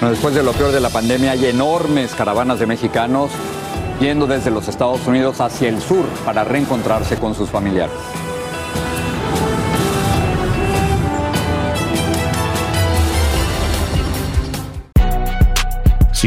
Después 0.00 0.34
de 0.34 0.42
lo 0.42 0.52
peor 0.52 0.72
de 0.72 0.80
la 0.80 0.90
pandemia, 0.90 1.32
hay 1.32 1.46
enormes 1.46 2.14
caravanas 2.14 2.58
de 2.58 2.66
mexicanos 2.66 3.30
yendo 4.00 4.26
desde 4.26 4.50
los 4.50 4.68
Estados 4.68 5.06
Unidos 5.06 5.40
hacia 5.40 5.68
el 5.68 5.80
sur 5.80 6.04
para 6.24 6.44
reencontrarse 6.44 7.16
con 7.16 7.34
sus 7.34 7.50
familiares. 7.50 7.96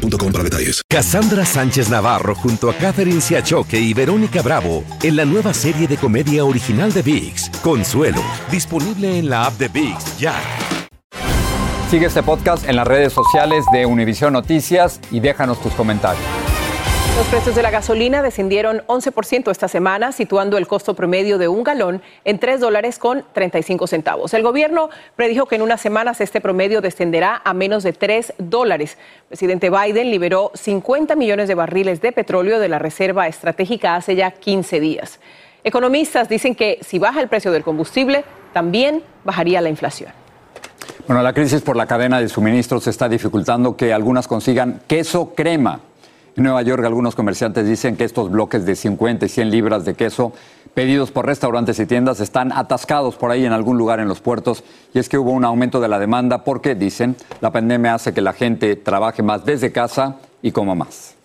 boostmobile.com 0.00 0.32
para 0.32 0.44
detalles. 0.44 0.82
Cassandra 0.88 1.44
Sánchez 1.44 1.88
Navarro 1.88 2.34
junto 2.34 2.70
a 2.70 2.74
Catherine 2.74 3.20
Siachoque 3.20 3.78
y 3.78 3.94
Verónica 3.94 4.42
Bravo 4.42 4.84
en 5.02 5.16
la 5.16 5.24
nueva 5.24 5.52
serie 5.52 5.86
de 5.86 5.96
comedia 5.96 6.44
original 6.44 6.92
de 6.92 7.02
VIX, 7.02 7.50
Consuelo, 7.62 8.22
disponible 8.50 9.18
en 9.18 9.28
la 9.28 9.46
app 9.46 9.54
de 9.58 9.68
VIX 9.68 10.18
ya. 10.18 10.34
Sigue 11.90 12.06
este 12.06 12.22
podcast 12.22 12.68
en 12.68 12.76
las 12.76 12.86
redes 12.86 13.12
sociales 13.12 13.64
de 13.72 13.86
Univision 13.86 14.32
Noticias 14.32 15.00
y 15.10 15.20
déjanos 15.20 15.60
tus 15.60 15.72
comentarios. 15.74 16.35
Los 17.16 17.26
precios 17.28 17.54
de 17.54 17.62
la 17.62 17.70
gasolina 17.70 18.20
descendieron 18.20 18.82
11% 18.88 19.50
esta 19.50 19.68
semana, 19.68 20.12
situando 20.12 20.58
el 20.58 20.66
costo 20.66 20.92
promedio 20.92 21.38
de 21.38 21.48
un 21.48 21.64
galón 21.64 22.02
en 22.26 22.38
3 22.38 22.60
dólares 22.60 22.98
con 22.98 23.24
35 23.32 23.86
centavos. 23.86 24.34
El 24.34 24.42
gobierno 24.42 24.90
predijo 25.16 25.46
que 25.46 25.54
en 25.54 25.62
unas 25.62 25.80
semanas 25.80 26.20
este 26.20 26.42
promedio 26.42 26.82
descenderá 26.82 27.40
a 27.42 27.54
menos 27.54 27.84
de 27.84 27.94
3 27.94 28.34
dólares. 28.36 28.98
Presidente 29.28 29.70
Biden 29.70 30.10
liberó 30.10 30.50
50 30.54 31.16
millones 31.16 31.48
de 31.48 31.54
barriles 31.54 32.02
de 32.02 32.12
petróleo 32.12 32.58
de 32.58 32.68
la 32.68 32.78
reserva 32.78 33.26
estratégica 33.28 33.96
hace 33.96 34.14
ya 34.14 34.30
15 34.30 34.78
días. 34.78 35.18
Economistas 35.64 36.28
dicen 36.28 36.54
que 36.54 36.80
si 36.82 36.98
baja 36.98 37.22
el 37.22 37.28
precio 37.28 37.50
del 37.50 37.64
combustible, 37.64 38.26
también 38.52 39.02
bajaría 39.24 39.62
la 39.62 39.70
inflación. 39.70 40.10
Bueno, 41.06 41.22
la 41.22 41.32
crisis 41.32 41.62
por 41.62 41.76
la 41.76 41.86
cadena 41.86 42.20
de 42.20 42.28
suministros 42.28 42.86
está 42.88 43.08
dificultando 43.08 43.74
que 43.74 43.94
algunas 43.94 44.28
consigan 44.28 44.82
queso 44.86 45.34
crema. 45.34 45.80
En 46.36 46.42
Nueva 46.42 46.60
York 46.60 46.84
algunos 46.84 47.14
comerciantes 47.14 47.66
dicen 47.66 47.96
que 47.96 48.04
estos 48.04 48.30
bloques 48.30 48.66
de 48.66 48.76
50 48.76 49.24
y 49.24 49.28
100 49.30 49.50
libras 49.50 49.86
de 49.86 49.94
queso 49.94 50.34
pedidos 50.74 51.10
por 51.10 51.24
restaurantes 51.24 51.80
y 51.80 51.86
tiendas 51.86 52.20
están 52.20 52.52
atascados 52.52 53.16
por 53.16 53.30
ahí 53.30 53.46
en 53.46 53.54
algún 53.54 53.78
lugar 53.78 54.00
en 54.00 54.08
los 54.08 54.20
puertos 54.20 54.62
y 54.92 54.98
es 54.98 55.08
que 55.08 55.16
hubo 55.16 55.30
un 55.30 55.46
aumento 55.46 55.80
de 55.80 55.88
la 55.88 55.98
demanda 55.98 56.44
porque, 56.44 56.74
dicen, 56.74 57.16
la 57.40 57.52
pandemia 57.52 57.94
hace 57.94 58.12
que 58.12 58.20
la 58.20 58.34
gente 58.34 58.76
trabaje 58.76 59.22
más 59.22 59.46
desde 59.46 59.72
casa 59.72 60.16
y 60.42 60.52
coma 60.52 60.74
más. 60.74 61.15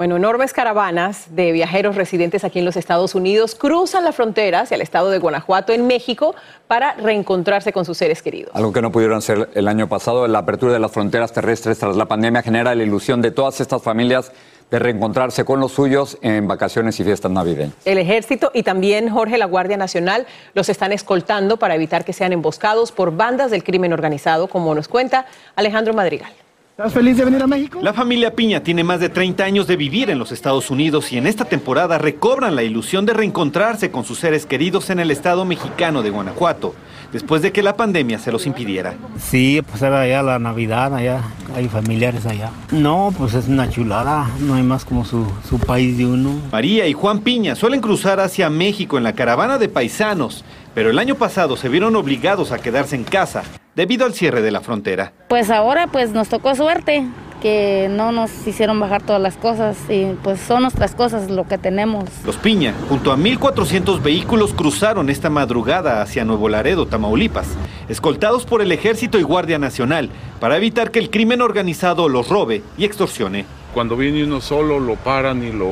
Bueno, 0.00 0.16
enormes 0.16 0.54
caravanas 0.54 1.26
de 1.36 1.52
viajeros 1.52 1.94
residentes 1.94 2.42
aquí 2.44 2.58
en 2.58 2.64
los 2.64 2.78
Estados 2.78 3.14
Unidos 3.14 3.54
cruzan 3.54 4.02
la 4.02 4.12
frontera 4.12 4.60
hacia 4.60 4.76
el 4.76 4.80
estado 4.80 5.10
de 5.10 5.18
Guanajuato, 5.18 5.74
en 5.74 5.86
México, 5.86 6.34
para 6.68 6.94
reencontrarse 6.94 7.70
con 7.70 7.84
sus 7.84 7.98
seres 7.98 8.22
queridos. 8.22 8.50
Algo 8.54 8.72
que 8.72 8.80
no 8.80 8.90
pudieron 8.90 9.18
hacer 9.18 9.50
el 9.52 9.68
año 9.68 9.90
pasado, 9.90 10.26
la 10.26 10.38
apertura 10.38 10.72
de 10.72 10.78
las 10.78 10.90
fronteras 10.90 11.34
terrestres 11.34 11.78
tras 11.78 11.96
la 11.96 12.06
pandemia 12.06 12.40
genera 12.40 12.74
la 12.74 12.82
ilusión 12.82 13.20
de 13.20 13.30
todas 13.30 13.60
estas 13.60 13.82
familias 13.82 14.32
de 14.70 14.78
reencontrarse 14.78 15.44
con 15.44 15.60
los 15.60 15.72
suyos 15.72 16.16
en 16.22 16.48
vacaciones 16.48 16.98
y 16.98 17.04
fiestas 17.04 17.30
navideñas. 17.30 17.74
El 17.84 17.98
ejército 17.98 18.52
y 18.54 18.62
también 18.62 19.10
Jorge 19.10 19.36
la 19.36 19.44
Guardia 19.44 19.76
Nacional 19.76 20.26
los 20.54 20.70
están 20.70 20.92
escoltando 20.92 21.58
para 21.58 21.74
evitar 21.74 22.06
que 22.06 22.14
sean 22.14 22.32
emboscados 22.32 22.90
por 22.90 23.14
bandas 23.14 23.50
del 23.50 23.62
crimen 23.62 23.92
organizado, 23.92 24.48
como 24.48 24.74
nos 24.74 24.88
cuenta 24.88 25.26
Alejandro 25.56 25.92
Madrigal. 25.92 26.32
¿Estás 26.80 26.94
feliz 26.94 27.18
de 27.18 27.26
venir 27.26 27.42
a 27.42 27.46
México? 27.46 27.78
La 27.82 27.92
familia 27.92 28.34
Piña 28.34 28.62
tiene 28.62 28.82
más 28.84 29.00
de 29.00 29.10
30 29.10 29.44
años 29.44 29.66
de 29.66 29.76
vivir 29.76 30.08
en 30.08 30.18
los 30.18 30.32
Estados 30.32 30.70
Unidos 30.70 31.12
y 31.12 31.18
en 31.18 31.26
esta 31.26 31.44
temporada 31.44 31.98
recobran 31.98 32.56
la 32.56 32.62
ilusión 32.62 33.04
de 33.04 33.12
reencontrarse 33.12 33.90
con 33.90 34.04
sus 34.04 34.18
seres 34.18 34.46
queridos 34.46 34.88
en 34.88 34.98
el 34.98 35.10
estado 35.10 35.44
mexicano 35.44 36.00
de 36.02 36.08
Guanajuato, 36.08 36.74
después 37.12 37.42
de 37.42 37.52
que 37.52 37.62
la 37.62 37.76
pandemia 37.76 38.18
se 38.18 38.32
los 38.32 38.46
impidiera. 38.46 38.94
Sí, 39.18 39.60
pues 39.68 39.82
era 39.82 40.00
allá 40.00 40.22
la 40.22 40.38
Navidad, 40.38 40.94
allá 40.94 41.20
hay 41.54 41.68
familiares 41.68 42.24
allá. 42.24 42.50
No, 42.70 43.12
pues 43.14 43.34
es 43.34 43.46
una 43.46 43.68
chulada, 43.68 44.30
no 44.38 44.54
hay 44.54 44.62
más 44.62 44.86
como 44.86 45.04
su, 45.04 45.30
su 45.46 45.58
país 45.58 45.98
de 45.98 46.06
uno. 46.06 46.30
María 46.50 46.86
y 46.86 46.94
Juan 46.94 47.18
Piña 47.18 47.56
suelen 47.56 47.82
cruzar 47.82 48.20
hacia 48.20 48.48
México 48.48 48.96
en 48.96 49.04
la 49.04 49.12
caravana 49.12 49.58
de 49.58 49.68
paisanos, 49.68 50.46
pero 50.74 50.88
el 50.88 50.98
año 50.98 51.16
pasado 51.16 51.58
se 51.58 51.68
vieron 51.68 51.94
obligados 51.94 52.52
a 52.52 52.58
quedarse 52.58 52.96
en 52.96 53.04
casa 53.04 53.42
debido 53.80 54.04
al 54.04 54.12
cierre 54.12 54.42
de 54.42 54.50
la 54.50 54.60
frontera. 54.60 55.14
Pues 55.28 55.48
ahora 55.48 55.86
pues 55.86 56.10
nos 56.10 56.28
tocó 56.28 56.54
suerte 56.54 57.06
que 57.40 57.88
no 57.90 58.12
nos 58.12 58.46
hicieron 58.46 58.78
bajar 58.78 59.00
todas 59.00 59.22
las 59.22 59.38
cosas 59.38 59.78
y 59.88 60.04
pues 60.22 60.38
son 60.38 60.60
nuestras 60.60 60.94
cosas 60.94 61.30
lo 61.30 61.48
que 61.48 61.56
tenemos. 61.56 62.04
Los 62.26 62.36
Piña, 62.36 62.74
junto 62.90 63.10
a 63.10 63.16
1.400 63.16 64.02
vehículos, 64.02 64.52
cruzaron 64.52 65.08
esta 65.08 65.30
madrugada 65.30 66.02
hacia 66.02 66.26
Nuevo 66.26 66.50
Laredo, 66.50 66.88
Tamaulipas, 66.88 67.46
escoltados 67.88 68.44
por 68.44 68.60
el 68.60 68.70
Ejército 68.70 69.18
y 69.18 69.22
Guardia 69.22 69.58
Nacional, 69.58 70.10
para 70.40 70.58
evitar 70.58 70.90
que 70.90 70.98
el 70.98 71.08
crimen 71.08 71.40
organizado 71.40 72.10
los 72.10 72.28
robe 72.28 72.62
y 72.76 72.84
extorsione. 72.84 73.46
Cuando 73.72 73.96
viene 73.96 74.24
uno 74.24 74.42
solo, 74.42 74.78
lo 74.78 74.96
paran 74.96 75.42
y 75.42 75.52
lo, 75.52 75.70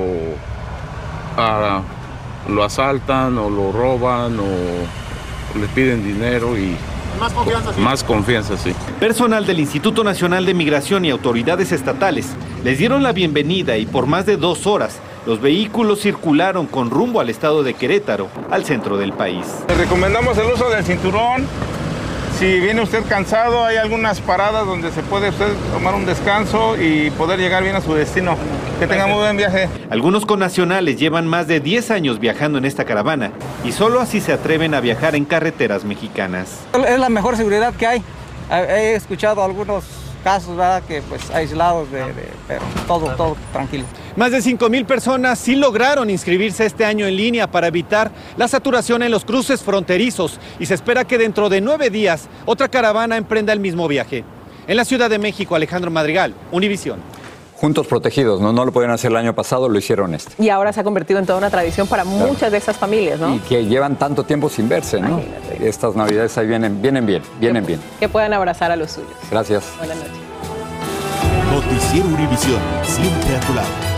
ah, 1.36 1.82
lo 2.48 2.64
asaltan 2.64 3.36
o 3.36 3.50
lo 3.50 3.70
roban 3.70 4.40
o 4.40 5.58
le 5.60 5.66
piden 5.74 6.02
dinero 6.02 6.56
y 6.56 6.74
más 7.18 7.32
confianza, 7.32 7.72
sí. 7.72 7.80
Más 7.80 8.04
confianza, 8.04 8.56
sí. 8.56 8.74
Personal 9.00 9.46
del 9.46 9.60
Instituto 9.60 10.04
Nacional 10.04 10.46
de 10.46 10.54
Migración 10.54 11.04
y 11.04 11.10
autoridades 11.10 11.72
estatales 11.72 12.26
les 12.64 12.78
dieron 12.78 13.02
la 13.02 13.12
bienvenida 13.12 13.76
y 13.76 13.86
por 13.86 14.06
más 14.06 14.26
de 14.26 14.36
dos 14.36 14.66
horas 14.66 14.98
los 15.26 15.40
vehículos 15.40 16.00
circularon 16.00 16.66
con 16.66 16.90
rumbo 16.90 17.20
al 17.20 17.28
estado 17.28 17.62
de 17.62 17.74
Querétaro, 17.74 18.28
al 18.50 18.64
centro 18.64 18.96
del 18.96 19.12
país. 19.12 19.44
Le 19.68 19.74
recomendamos 19.74 20.38
el 20.38 20.46
uso 20.52 20.70
del 20.70 20.84
cinturón. 20.84 21.46
Si 22.38 22.60
viene 22.60 22.80
usted 22.82 23.04
cansado, 23.08 23.64
hay 23.64 23.78
algunas 23.78 24.20
paradas 24.20 24.64
donde 24.64 24.92
se 24.92 25.02
puede 25.02 25.30
usted 25.30 25.52
tomar 25.72 25.96
un 25.96 26.06
descanso 26.06 26.80
y 26.80 27.10
poder 27.10 27.40
llegar 27.40 27.64
bien 27.64 27.74
a 27.74 27.80
su 27.80 27.94
destino. 27.94 28.36
Que 28.78 28.86
tenga 28.86 29.08
muy 29.08 29.16
buen 29.16 29.36
viaje. 29.36 29.68
Algunos 29.90 30.24
connacionales 30.24 31.00
llevan 31.00 31.26
más 31.26 31.48
de 31.48 31.58
10 31.58 31.90
años 31.90 32.20
viajando 32.20 32.58
en 32.58 32.64
esta 32.64 32.84
caravana 32.84 33.32
y 33.64 33.72
solo 33.72 34.00
así 34.00 34.20
se 34.20 34.32
atreven 34.32 34.72
a 34.74 34.80
viajar 34.80 35.16
en 35.16 35.24
carreteras 35.24 35.84
mexicanas. 35.84 36.60
Es 36.86 37.00
la 37.00 37.08
mejor 37.08 37.36
seguridad 37.36 37.74
que 37.74 37.88
hay. 37.88 38.04
He 38.52 38.94
escuchado 38.94 39.42
algunos 39.42 39.84
casos, 40.22 40.56
¿verdad? 40.56 40.84
Que 40.86 41.02
pues 41.02 41.30
aislados 41.30 41.90
de, 41.90 42.04
de 42.04 42.28
pero 42.46 42.62
todo, 42.86 43.16
todo 43.16 43.36
tranquilo. 43.52 43.84
Más 44.18 44.32
de 44.32 44.42
5 44.42 44.68
mil 44.68 44.84
personas 44.84 45.38
sí 45.38 45.54
lograron 45.54 46.10
inscribirse 46.10 46.66
este 46.66 46.84
año 46.84 47.06
en 47.06 47.16
línea 47.16 47.48
para 47.48 47.68
evitar 47.68 48.10
la 48.36 48.48
saturación 48.48 49.04
en 49.04 49.12
los 49.12 49.24
cruces 49.24 49.62
fronterizos 49.62 50.40
y 50.58 50.66
se 50.66 50.74
espera 50.74 51.04
que 51.04 51.18
dentro 51.18 51.48
de 51.48 51.60
nueve 51.60 51.88
días 51.88 52.26
otra 52.44 52.66
caravana 52.66 53.16
emprenda 53.16 53.52
el 53.52 53.60
mismo 53.60 53.86
viaje. 53.86 54.24
En 54.66 54.76
la 54.76 54.84
Ciudad 54.84 55.08
de 55.08 55.20
México, 55.20 55.54
Alejandro 55.54 55.92
Madrigal, 55.92 56.34
Univisión. 56.50 56.98
Juntos 57.54 57.86
protegidos, 57.86 58.40
¿no? 58.40 58.52
No 58.52 58.64
lo 58.64 58.72
podían 58.72 58.90
hacer 58.90 59.12
el 59.12 59.18
año 59.18 59.36
pasado, 59.36 59.68
lo 59.68 59.78
hicieron 59.78 60.12
este. 60.12 60.42
Y 60.42 60.48
ahora 60.48 60.72
se 60.72 60.80
ha 60.80 60.84
convertido 60.84 61.20
en 61.20 61.26
toda 61.26 61.38
una 61.38 61.50
tradición 61.50 61.86
para 61.86 62.02
muchas 62.02 62.50
de 62.50 62.58
esas 62.58 62.76
familias, 62.76 63.20
¿no? 63.20 63.36
Y 63.36 63.38
que 63.38 63.66
llevan 63.66 64.00
tanto 64.00 64.24
tiempo 64.24 64.48
sin 64.48 64.68
verse, 64.68 65.00
¿no? 65.00 65.20
Imagínate. 65.20 65.68
Estas 65.68 65.94
navidades 65.94 66.36
ahí 66.36 66.48
vienen, 66.48 66.82
vienen 66.82 67.06
bien, 67.06 67.22
vienen 67.38 67.64
bien. 67.64 67.78
Que 68.00 68.08
puedan 68.08 68.32
abrazar 68.32 68.72
a 68.72 68.76
los 68.76 68.90
suyos. 68.90 69.12
Gracias. 69.30 69.62
Buenas 69.78 69.96
noches. 69.96 70.12
Noticiero 71.52 72.08
Univisión, 72.08 72.60
siempre 72.82 73.36
a 73.36 73.40
tu 73.46 73.54
lado. 73.54 73.97